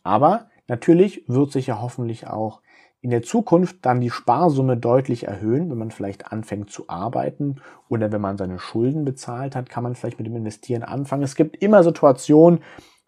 Aber 0.03 0.49
natürlich 0.67 1.23
wird 1.27 1.51
sich 1.51 1.67
ja 1.67 1.81
hoffentlich 1.81 2.25
auch 2.25 2.61
in 3.01 3.11
der 3.11 3.21
Zukunft 3.21 3.77
dann 3.85 4.01
die 4.01 4.09
Sparsumme 4.09 4.75
deutlich 4.75 5.25
erhöhen, 5.25 5.69
wenn 5.69 5.77
man 5.77 5.91
vielleicht 5.91 6.31
anfängt 6.31 6.69
zu 6.69 6.89
arbeiten 6.89 7.61
oder 7.87 8.11
wenn 8.11 8.19
man 8.19 8.37
seine 8.37 8.59
Schulden 8.59 9.05
bezahlt 9.05 9.55
hat, 9.55 9.69
kann 9.69 9.83
man 9.83 9.95
vielleicht 9.95 10.17
mit 10.17 10.27
dem 10.27 10.35
Investieren 10.35 10.83
anfangen. 10.83 11.23
Es 11.23 11.35
gibt 11.35 11.61
immer 11.63 11.83
Situationen, 11.83 12.59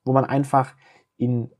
wo 0.06 0.14
man 0.14 0.24
einfach 0.24 0.76
in, 1.18 1.52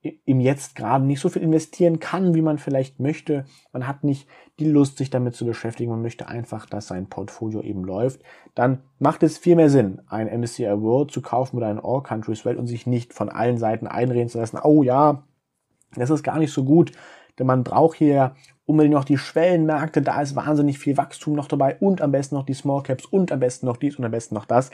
im 0.00 0.40
Jetzt 0.40 0.74
gerade 0.74 1.04
nicht 1.04 1.20
so 1.20 1.28
viel 1.28 1.42
investieren 1.42 2.00
kann, 2.00 2.34
wie 2.34 2.40
man 2.40 2.56
vielleicht 2.56 2.98
möchte. 2.98 3.44
Man 3.72 3.86
hat 3.86 4.04
nicht 4.04 4.26
die 4.58 4.70
Lust, 4.70 4.96
sich 4.96 5.10
damit 5.10 5.34
zu 5.34 5.44
beschäftigen. 5.44 5.90
Man 5.90 6.00
möchte 6.00 6.28
einfach, 6.28 6.64
dass 6.64 6.86
sein 6.86 7.10
Portfolio 7.10 7.60
eben 7.60 7.84
läuft. 7.84 8.22
Dann 8.54 8.84
macht 8.98 9.22
es 9.22 9.36
viel 9.36 9.54
mehr 9.54 9.68
Sinn, 9.68 10.00
ein 10.08 10.28
MSCI 10.40 10.80
World 10.80 11.10
zu 11.10 11.20
kaufen 11.20 11.58
oder 11.58 11.66
ein 11.66 11.80
All 11.80 12.02
Countries 12.02 12.46
World 12.46 12.58
und 12.58 12.68
sich 12.68 12.86
nicht 12.86 13.12
von 13.12 13.28
allen 13.28 13.58
Seiten 13.58 13.86
einreden 13.86 14.30
zu 14.30 14.38
lassen, 14.38 14.58
oh 14.62 14.82
ja, 14.82 15.24
das 15.94 16.08
ist 16.08 16.22
gar 16.22 16.38
nicht 16.38 16.52
so 16.52 16.64
gut 16.64 16.92
denn 17.38 17.46
man 17.46 17.64
braucht 17.64 17.96
hier 17.96 18.34
unbedingt 18.64 18.94
noch 18.94 19.04
die 19.04 19.18
Schwellenmärkte, 19.18 20.02
da 20.02 20.20
ist 20.20 20.36
wahnsinnig 20.36 20.78
viel 20.78 20.96
Wachstum 20.96 21.34
noch 21.34 21.48
dabei 21.48 21.76
und 21.78 22.00
am 22.00 22.12
besten 22.12 22.34
noch 22.34 22.46
die 22.46 22.54
Small 22.54 22.82
Caps 22.82 23.06
und 23.06 23.30
am 23.32 23.40
besten 23.40 23.66
noch 23.66 23.76
dies 23.76 23.96
und 23.96 24.04
am 24.04 24.10
besten 24.10 24.34
noch 24.34 24.44
das. 24.44 24.70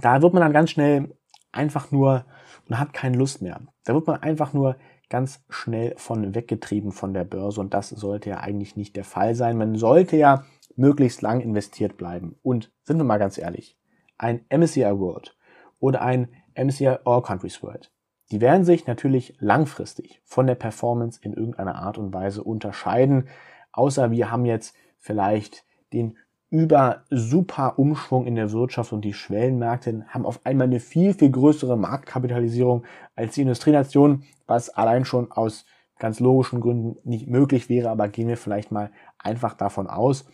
Da 0.00 0.22
wird 0.22 0.32
man 0.32 0.42
dann 0.42 0.52
ganz 0.52 0.70
schnell 0.70 1.14
einfach 1.52 1.90
nur 1.90 2.24
und 2.68 2.78
hat 2.78 2.92
keine 2.92 3.16
Lust 3.16 3.42
mehr. 3.42 3.60
Da 3.84 3.94
wird 3.94 4.06
man 4.06 4.22
einfach 4.22 4.52
nur 4.52 4.76
ganz 5.08 5.44
schnell 5.50 5.94
von 5.96 6.34
weggetrieben 6.34 6.92
von 6.92 7.12
der 7.12 7.24
Börse 7.24 7.60
und 7.60 7.74
das 7.74 7.88
sollte 7.90 8.30
ja 8.30 8.38
eigentlich 8.38 8.76
nicht 8.76 8.96
der 8.96 9.04
Fall 9.04 9.34
sein. 9.34 9.58
Man 9.58 9.74
sollte 9.74 10.16
ja 10.16 10.44
möglichst 10.76 11.20
lang 11.20 11.40
investiert 11.40 11.96
bleiben. 11.96 12.36
Und 12.42 12.72
sind 12.84 12.96
wir 12.96 13.04
mal 13.04 13.18
ganz 13.18 13.36
ehrlich, 13.38 13.78
ein 14.18 14.44
MSCI 14.50 14.98
World 14.98 15.36
oder 15.78 16.02
ein 16.02 16.28
MSCI 16.54 16.98
All 17.04 17.22
Countries 17.22 17.62
World, 17.62 17.92
die 18.30 18.40
werden 18.40 18.64
sich 18.64 18.86
natürlich 18.86 19.34
langfristig 19.40 20.20
von 20.24 20.46
der 20.46 20.54
Performance 20.54 21.20
in 21.22 21.32
irgendeiner 21.32 21.76
Art 21.76 21.98
und 21.98 22.12
Weise 22.12 22.42
unterscheiden, 22.42 23.28
außer 23.72 24.10
wir 24.10 24.30
haben 24.30 24.44
jetzt 24.44 24.74
vielleicht 24.98 25.64
den 25.92 26.16
über 26.50 27.04
super 27.10 27.78
Umschwung 27.78 28.26
in 28.26 28.34
der 28.34 28.50
Wirtschaft 28.50 28.92
und 28.92 29.04
die 29.04 29.14
Schwellenmärkte 29.14 30.04
haben 30.08 30.26
auf 30.26 30.40
einmal 30.44 30.66
eine 30.66 30.80
viel, 30.80 31.14
viel 31.14 31.30
größere 31.30 31.76
Marktkapitalisierung 31.76 32.84
als 33.14 33.34
die 33.34 33.42
Industrienationen, 33.42 34.24
was 34.46 34.68
allein 34.68 35.04
schon 35.04 35.30
aus 35.30 35.64
ganz 35.98 36.18
logischen 36.18 36.60
Gründen 36.60 36.96
nicht 37.08 37.28
möglich 37.28 37.68
wäre, 37.68 37.90
aber 37.90 38.08
gehen 38.08 38.26
wir 38.26 38.36
vielleicht 38.36 38.72
mal 38.72 38.90
einfach 39.18 39.54
davon 39.54 39.86
aus. 39.86 40.24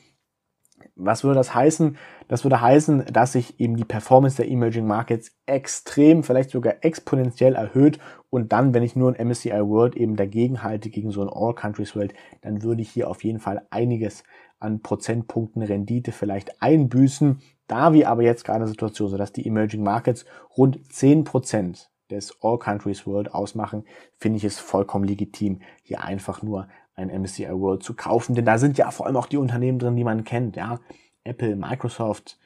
Was 0.95 1.25
würde 1.25 1.37
das 1.37 1.55
heißen? 1.55 1.97
Das 2.29 2.45
würde 2.45 2.61
heißen, 2.61 3.07
dass 3.13 3.33
sich 3.33 3.59
eben 3.61 3.77
die 3.77 3.85
Performance 3.85 4.37
der 4.37 4.49
Emerging 4.51 4.87
Markets 4.87 5.33
extrem, 5.47 6.23
vielleicht 6.23 6.51
sogar 6.51 6.77
exponentiell 6.83 7.55
erhöht 7.55 7.99
und 8.31 8.53
dann, 8.53 8.75
wenn 8.75 8.83
ich 8.83 8.97
nur 8.97 9.13
ein 9.13 9.27
MSCI 9.29 9.51
World 9.51 9.97
eben 9.97 10.17
dagegen 10.17 10.63
halte, 10.63 10.91
gegen 10.91 11.11
so 11.11 11.23
ein 11.23 11.31
All 11.31 11.55
Countries 11.55 11.97
World, 11.97 12.15
dann 12.43 12.63
würde 12.63 12.83
ich 12.83 12.91
hier 12.91 13.11
auf 13.11 13.25
jeden 13.25 13.41
Fall 13.41 13.67
einiges 13.71 14.25
an 14.59 14.81
Prozentpunkten 14.83 15.63
Rendite 15.63 16.13
vielleicht 16.13 16.63
einbüßen. 16.63 17.41
Da 17.67 17.93
wir 17.93 18.09
aber 18.09 18.23
jetzt 18.23 18.45
gerade 18.45 18.61
eine 18.61 18.69
Situation 18.69 19.09
sind, 19.09 19.19
dass 19.19 19.33
die 19.33 19.47
Emerging 19.47 19.83
Markets 19.83 20.25
rund 20.57 20.79
10% 20.79 21.87
des 22.11 22.37
All 22.41 22.59
Countries 22.59 23.07
World 23.07 23.35
ausmachen, 23.35 23.85
finde 24.19 24.39
ich 24.39 24.45
es 24.45 24.59
vollkommen 24.59 25.05
legitim, 25.05 25.61
hier 25.83 26.03
einfach 26.03 26.43
nur 26.43 26.69
ein 26.97 27.09
MSCI 27.09 27.49
World 27.51 27.83
zu 27.83 27.95
kaufen, 27.95 28.35
denn 28.35 28.45
da 28.45 28.59
sind 28.59 28.79
ja 28.79 28.91
vor 28.91 29.07
allem 29.07 29.17
auch 29.17 29.27
die 29.27 29.37
Unternehmen 29.37 29.79
drin, 29.79 29.97
die 29.97 30.05
man 30.05 30.25
kennt, 30.25 30.57
ja. 30.57 30.81
Apple, 31.25 31.57
Microsoft, 31.57 32.39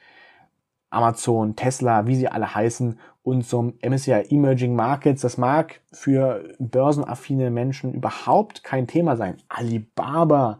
Amazon, 0.89 1.55
Tesla, 1.55 2.05
wie 2.07 2.15
sie 2.15 2.27
alle 2.27 2.53
heißen 2.53 2.99
und 3.23 3.45
zum 3.45 3.73
MSCI 3.81 4.25
Emerging 4.29 4.75
Markets. 4.75 5.21
Das 5.21 5.37
mag 5.37 5.81
für 5.91 6.53
börsenaffine 6.59 7.49
Menschen 7.49 7.93
überhaupt 7.93 8.63
kein 8.63 8.87
Thema 8.87 9.15
sein. 9.15 9.37
Alibaba 9.47 10.59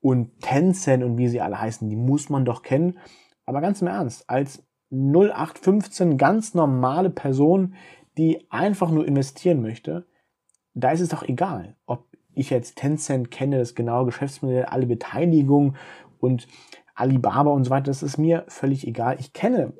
und 0.00 0.40
Tencent 0.40 1.04
und 1.04 1.18
wie 1.18 1.28
sie 1.28 1.40
alle 1.40 1.60
heißen, 1.60 1.88
die 1.88 1.96
muss 1.96 2.28
man 2.28 2.44
doch 2.44 2.62
kennen. 2.62 2.98
Aber 3.46 3.60
ganz 3.60 3.80
im 3.82 3.88
Ernst, 3.88 4.28
als 4.28 4.64
0815 4.90 6.16
ganz 6.16 6.54
normale 6.54 7.10
Person, 7.10 7.74
die 8.16 8.50
einfach 8.50 8.90
nur 8.90 9.06
investieren 9.06 9.62
möchte, 9.62 10.06
da 10.74 10.90
ist 10.90 11.00
es 11.00 11.10
doch 11.10 11.22
egal, 11.22 11.76
ob 11.86 12.07
ich 12.38 12.50
jetzt 12.50 12.76
Tencent 12.76 13.30
kenne, 13.30 13.58
das 13.58 13.74
genaue 13.74 14.06
Geschäftsmodell, 14.06 14.64
alle 14.64 14.86
Beteiligungen 14.86 15.76
und 16.18 16.46
Alibaba 16.94 17.50
und 17.50 17.64
so 17.64 17.70
weiter, 17.70 17.84
das 17.84 18.02
ist 18.02 18.18
mir 18.18 18.44
völlig 18.48 18.86
egal. 18.86 19.16
Ich 19.20 19.32
kenne 19.32 19.72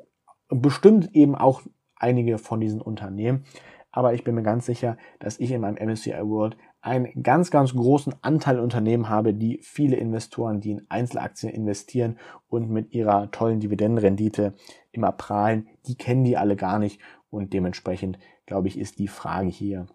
bestimmt 0.48 1.14
eben 1.14 1.34
auch 1.34 1.62
einige 1.96 2.38
von 2.38 2.60
diesen 2.60 2.80
Unternehmen, 2.80 3.44
aber 3.90 4.14
ich 4.14 4.22
bin 4.22 4.34
mir 4.34 4.42
ganz 4.42 4.66
sicher, 4.66 4.96
dass 5.18 5.40
ich 5.40 5.50
in 5.50 5.60
meinem 5.60 5.84
MSCI 5.84 6.20
World 6.22 6.56
einen 6.80 7.22
ganz, 7.22 7.50
ganz 7.50 7.74
großen 7.74 8.14
Anteil 8.22 8.60
Unternehmen 8.60 9.08
habe, 9.08 9.34
die 9.34 9.58
viele 9.62 9.96
Investoren, 9.96 10.60
die 10.60 10.70
in 10.70 10.86
Einzelaktien 10.88 11.52
investieren 11.52 12.18
und 12.48 12.70
mit 12.70 12.92
ihrer 12.94 13.30
tollen 13.30 13.58
Dividendenrendite 13.58 14.54
immer 14.92 15.10
prahlen, 15.10 15.68
die 15.86 15.96
kennen 15.96 16.24
die 16.24 16.36
alle 16.36 16.54
gar 16.54 16.78
nicht 16.78 17.00
und 17.30 17.52
dementsprechend, 17.52 18.18
glaube 18.46 18.68
ich, 18.68 18.78
ist 18.78 18.98
die 19.00 19.08
Frage 19.08 19.48
hier 19.48 19.86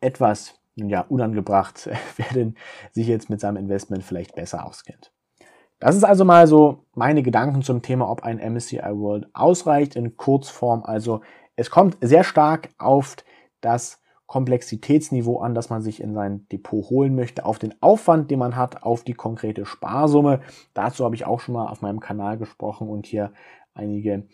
etwas 0.00 0.60
ja, 0.76 1.00
unangebracht, 1.02 1.88
wer 2.16 2.32
denn 2.34 2.54
sich 2.92 3.06
jetzt 3.06 3.30
mit 3.30 3.40
seinem 3.40 3.56
Investment 3.56 4.04
vielleicht 4.04 4.34
besser 4.34 4.64
auskennt. 4.64 5.12
Das 5.78 5.94
ist 5.94 6.04
also 6.04 6.24
mal 6.24 6.46
so 6.46 6.84
meine 6.94 7.22
Gedanken 7.22 7.62
zum 7.62 7.82
Thema, 7.82 8.08
ob 8.10 8.22
ein 8.22 8.38
MSCI 8.38 8.78
World 8.78 9.28
ausreicht 9.34 9.94
in 9.94 10.16
Kurzform. 10.16 10.82
Also 10.84 11.20
es 11.54 11.70
kommt 11.70 11.98
sehr 12.00 12.24
stark 12.24 12.70
auf 12.78 13.16
das 13.60 14.00
Komplexitätsniveau 14.26 15.38
an, 15.38 15.54
das 15.54 15.70
man 15.70 15.82
sich 15.82 16.02
in 16.02 16.14
sein 16.14 16.46
Depot 16.50 16.88
holen 16.90 17.14
möchte, 17.14 17.44
auf 17.44 17.58
den 17.58 17.74
Aufwand, 17.80 18.30
den 18.30 18.38
man 18.38 18.56
hat, 18.56 18.82
auf 18.82 19.04
die 19.04 19.14
konkrete 19.14 19.66
Sparsumme. 19.66 20.40
Dazu 20.74 21.04
habe 21.04 21.14
ich 21.14 21.26
auch 21.26 21.40
schon 21.40 21.54
mal 21.54 21.68
auf 21.68 21.82
meinem 21.82 22.00
Kanal 22.00 22.36
gesprochen 22.36 22.88
und 22.88 23.06
hier 23.06 23.32
einige 23.76 24.24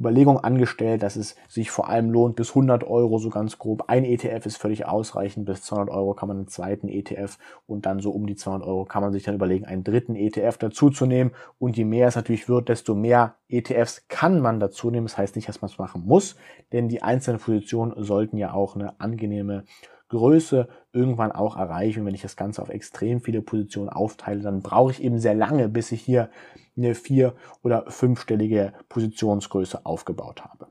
Überlegung 0.00 0.38
angestellt, 0.38 1.02
dass 1.02 1.16
es 1.16 1.36
sich 1.46 1.70
vor 1.70 1.90
allem 1.90 2.10
lohnt, 2.10 2.34
bis 2.34 2.50
100 2.50 2.84
Euro 2.84 3.18
so 3.18 3.28
ganz 3.28 3.58
grob. 3.58 3.84
Ein 3.88 4.04
ETF 4.04 4.46
ist 4.46 4.56
völlig 4.56 4.86
ausreichend, 4.86 5.44
bis 5.44 5.62
200 5.62 5.94
Euro 5.94 6.14
kann 6.14 6.28
man 6.28 6.38
einen 6.38 6.48
zweiten 6.48 6.88
ETF 6.88 7.38
und 7.66 7.84
dann 7.84 8.00
so 8.00 8.10
um 8.10 8.26
die 8.26 8.34
200 8.34 8.66
Euro 8.66 8.86
kann 8.86 9.02
man 9.02 9.12
sich 9.12 9.24
dann 9.24 9.34
überlegen, 9.34 9.66
einen 9.66 9.84
dritten 9.84 10.16
ETF 10.16 10.56
dazuzunehmen. 10.56 11.34
Und 11.58 11.76
je 11.76 11.84
mehr 11.84 12.08
es 12.08 12.16
natürlich 12.16 12.48
wird, 12.48 12.70
desto 12.70 12.94
mehr 12.94 13.34
ETFs 13.48 14.08
kann 14.08 14.40
man 14.40 14.58
dazu. 14.58 14.90
Das 14.90 15.18
heißt 15.18 15.36
nicht, 15.36 15.48
dass 15.48 15.60
man 15.60 15.70
es 15.70 15.78
machen 15.78 16.02
muss, 16.06 16.36
denn 16.72 16.88
die 16.88 17.02
einzelnen 17.02 17.38
Positionen 17.38 17.92
sollten 18.02 18.38
ja 18.38 18.54
auch 18.54 18.76
eine 18.76 18.98
angenehme 19.00 19.64
Größe 20.10 20.68
irgendwann 20.92 21.32
auch 21.32 21.56
erreichen. 21.56 22.00
Und 22.00 22.06
wenn 22.06 22.14
ich 22.14 22.22
das 22.22 22.36
Ganze 22.36 22.60
auf 22.60 22.68
extrem 22.68 23.20
viele 23.20 23.42
Positionen 23.42 23.88
aufteile, 23.88 24.42
dann 24.42 24.60
brauche 24.60 24.92
ich 24.92 25.02
eben 25.02 25.18
sehr 25.18 25.34
lange, 25.34 25.68
bis 25.68 25.92
ich 25.92 26.02
hier 26.02 26.30
eine 26.76 26.94
vier- 26.94 27.34
oder 27.62 27.84
fünfstellige 27.88 28.74
Positionsgröße 28.88 29.86
aufgebaut 29.86 30.44
habe. 30.44 30.68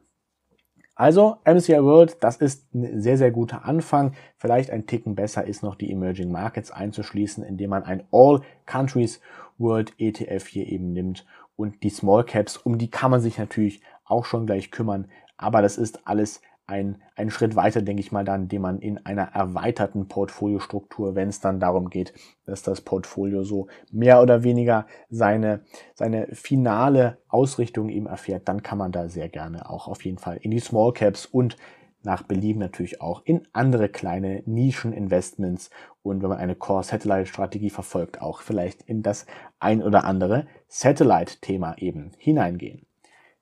Also 0.95 1.37
MSCI 1.45 1.81
World, 1.81 2.17
das 2.19 2.35
ist 2.35 2.75
ein 2.75 3.01
sehr, 3.01 3.17
sehr 3.17 3.31
guter 3.31 3.63
Anfang. 3.63 4.13
Vielleicht 4.35 4.69
ein 4.69 4.85
Ticken 4.85 5.15
besser 5.15 5.45
ist 5.45 5.63
noch 5.63 5.75
die 5.75 5.89
Emerging 5.91 6.29
Markets 6.29 6.71
einzuschließen, 6.71 7.41
indem 7.43 7.69
man 7.69 7.83
ein 7.83 8.03
All 8.11 8.41
Countries 8.65 9.21
World 9.57 9.93
ETF 9.97 10.45
hier 10.47 10.67
eben 10.67 10.91
nimmt. 10.91 11.25
Und 11.55 11.83
die 11.83 11.89
Small 11.89 12.25
Caps, 12.25 12.57
um 12.57 12.77
die 12.77 12.89
kann 12.89 13.11
man 13.11 13.21
sich 13.21 13.37
natürlich 13.37 13.81
auch 14.03 14.25
schon 14.25 14.45
gleich 14.45 14.71
kümmern. 14.71 15.07
Aber 15.37 15.61
das 15.61 15.77
ist 15.77 16.05
alles 16.05 16.41
ein, 16.69 17.01
einen 17.15 17.31
Schritt 17.31 17.55
weiter, 17.55 17.81
denke 17.81 17.99
ich 18.01 18.11
mal, 18.11 18.23
dann, 18.23 18.47
den 18.47 18.61
man 18.61 18.79
in 18.79 19.05
einer 19.05 19.33
erweiterten 19.33 20.07
Portfoliostruktur, 20.07 21.15
wenn 21.15 21.27
es 21.27 21.41
dann 21.41 21.59
darum 21.59 21.89
geht, 21.89 22.13
dass 22.45 22.61
das 22.61 22.81
Portfolio 22.81 23.43
so 23.43 23.67
mehr 23.91 24.21
oder 24.21 24.43
weniger 24.43 24.85
seine, 25.09 25.61
seine 25.95 26.27
finale 26.27 27.17
Ausrichtung 27.27 27.89
eben 27.89 28.05
erfährt, 28.05 28.47
dann 28.47 28.63
kann 28.63 28.77
man 28.77 28.91
da 28.91 29.09
sehr 29.09 29.29
gerne 29.29 29.69
auch 29.69 29.87
auf 29.87 30.05
jeden 30.05 30.19
Fall 30.19 30.37
in 30.37 30.51
die 30.51 30.59
Small 30.59 30.93
Caps 30.93 31.25
und 31.25 31.57
nach 32.03 32.23
Belieben 32.23 32.59
natürlich 32.59 33.01
auch 33.01 33.23
in 33.25 33.45
andere 33.51 33.89
kleine 33.89 34.43
Nischen-Investments 34.45 35.69
und 36.01 36.21
wenn 36.21 36.29
man 36.29 36.37
eine 36.37 36.55
Core-Satellite-Strategie 36.55 37.69
verfolgt, 37.69 38.21
auch 38.21 38.41
vielleicht 38.41 38.83
in 38.83 39.03
das 39.03 39.25
ein 39.59 39.83
oder 39.83 40.05
andere 40.05 40.47
Satellite-Thema 40.67 41.77
eben 41.77 42.11
hineingehen. 42.17 42.85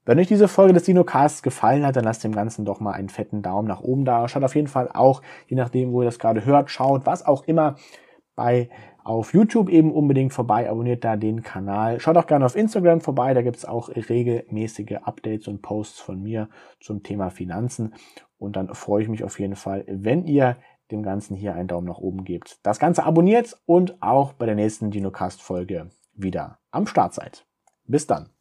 Wenn 0.07 0.19
euch 0.19 0.27
diese 0.27 0.47
Folge 0.47 0.71
des 0.71 0.83
Dinocasts 0.83 1.43
gefallen 1.43 1.85
hat, 1.85 1.97
dann 1.97 2.05
lasst 2.05 2.23
dem 2.23 2.31
Ganzen 2.31 2.63
doch 2.63 2.79
mal 2.79 2.93
einen 2.93 3.09
fetten 3.09 3.41
Daumen 3.41 3.67
nach 3.67 3.81
oben 3.81 4.05
da. 4.05 4.29
Schaut 4.29 4.45
auf 4.45 4.55
jeden 4.55 4.69
Fall 4.69 4.89
auch, 4.93 5.21
je 5.47 5.57
nachdem, 5.57 5.91
wo 5.91 6.01
ihr 6.01 6.05
das 6.05 6.17
gerade 6.17 6.45
hört, 6.45 6.71
schaut, 6.71 7.05
was 7.05 7.25
auch 7.25 7.43
immer 7.43 7.75
bei 8.33 8.69
auf 9.03 9.33
YouTube 9.33 9.67
eben 9.67 9.91
unbedingt 9.91 10.31
vorbei, 10.31 10.69
abonniert 10.69 11.03
da 11.03 11.17
den 11.17 11.43
Kanal. 11.43 11.99
Schaut 11.99 12.15
auch 12.15 12.25
gerne 12.25 12.45
auf 12.45 12.55
Instagram 12.55 13.01
vorbei, 13.01 13.33
da 13.33 13.41
gibt 13.41 13.57
es 13.57 13.65
auch 13.65 13.89
regelmäßige 13.89 14.99
Updates 15.03 15.49
und 15.49 15.61
Posts 15.61 15.99
von 15.99 16.21
mir 16.21 16.47
zum 16.79 17.03
Thema 17.03 17.29
Finanzen. 17.29 17.93
Und 18.37 18.55
dann 18.55 18.73
freue 18.75 19.03
ich 19.03 19.09
mich 19.09 19.25
auf 19.25 19.37
jeden 19.41 19.57
Fall, 19.57 19.83
wenn 19.89 20.25
ihr 20.25 20.55
dem 20.89 21.03
Ganzen 21.03 21.35
hier 21.35 21.53
einen 21.53 21.67
Daumen 21.67 21.87
nach 21.87 21.97
oben 21.97 22.23
gebt. 22.23 22.59
Das 22.63 22.79
Ganze 22.79 23.03
abonniert 23.03 23.57
und 23.65 24.01
auch 24.01 24.31
bei 24.31 24.45
der 24.45 24.55
nächsten 24.55 24.89
Dinocast-Folge 24.89 25.89
wieder 26.13 26.59
am 26.71 26.87
Start 26.87 27.13
seid. 27.13 27.45
Bis 27.85 28.07
dann. 28.07 28.36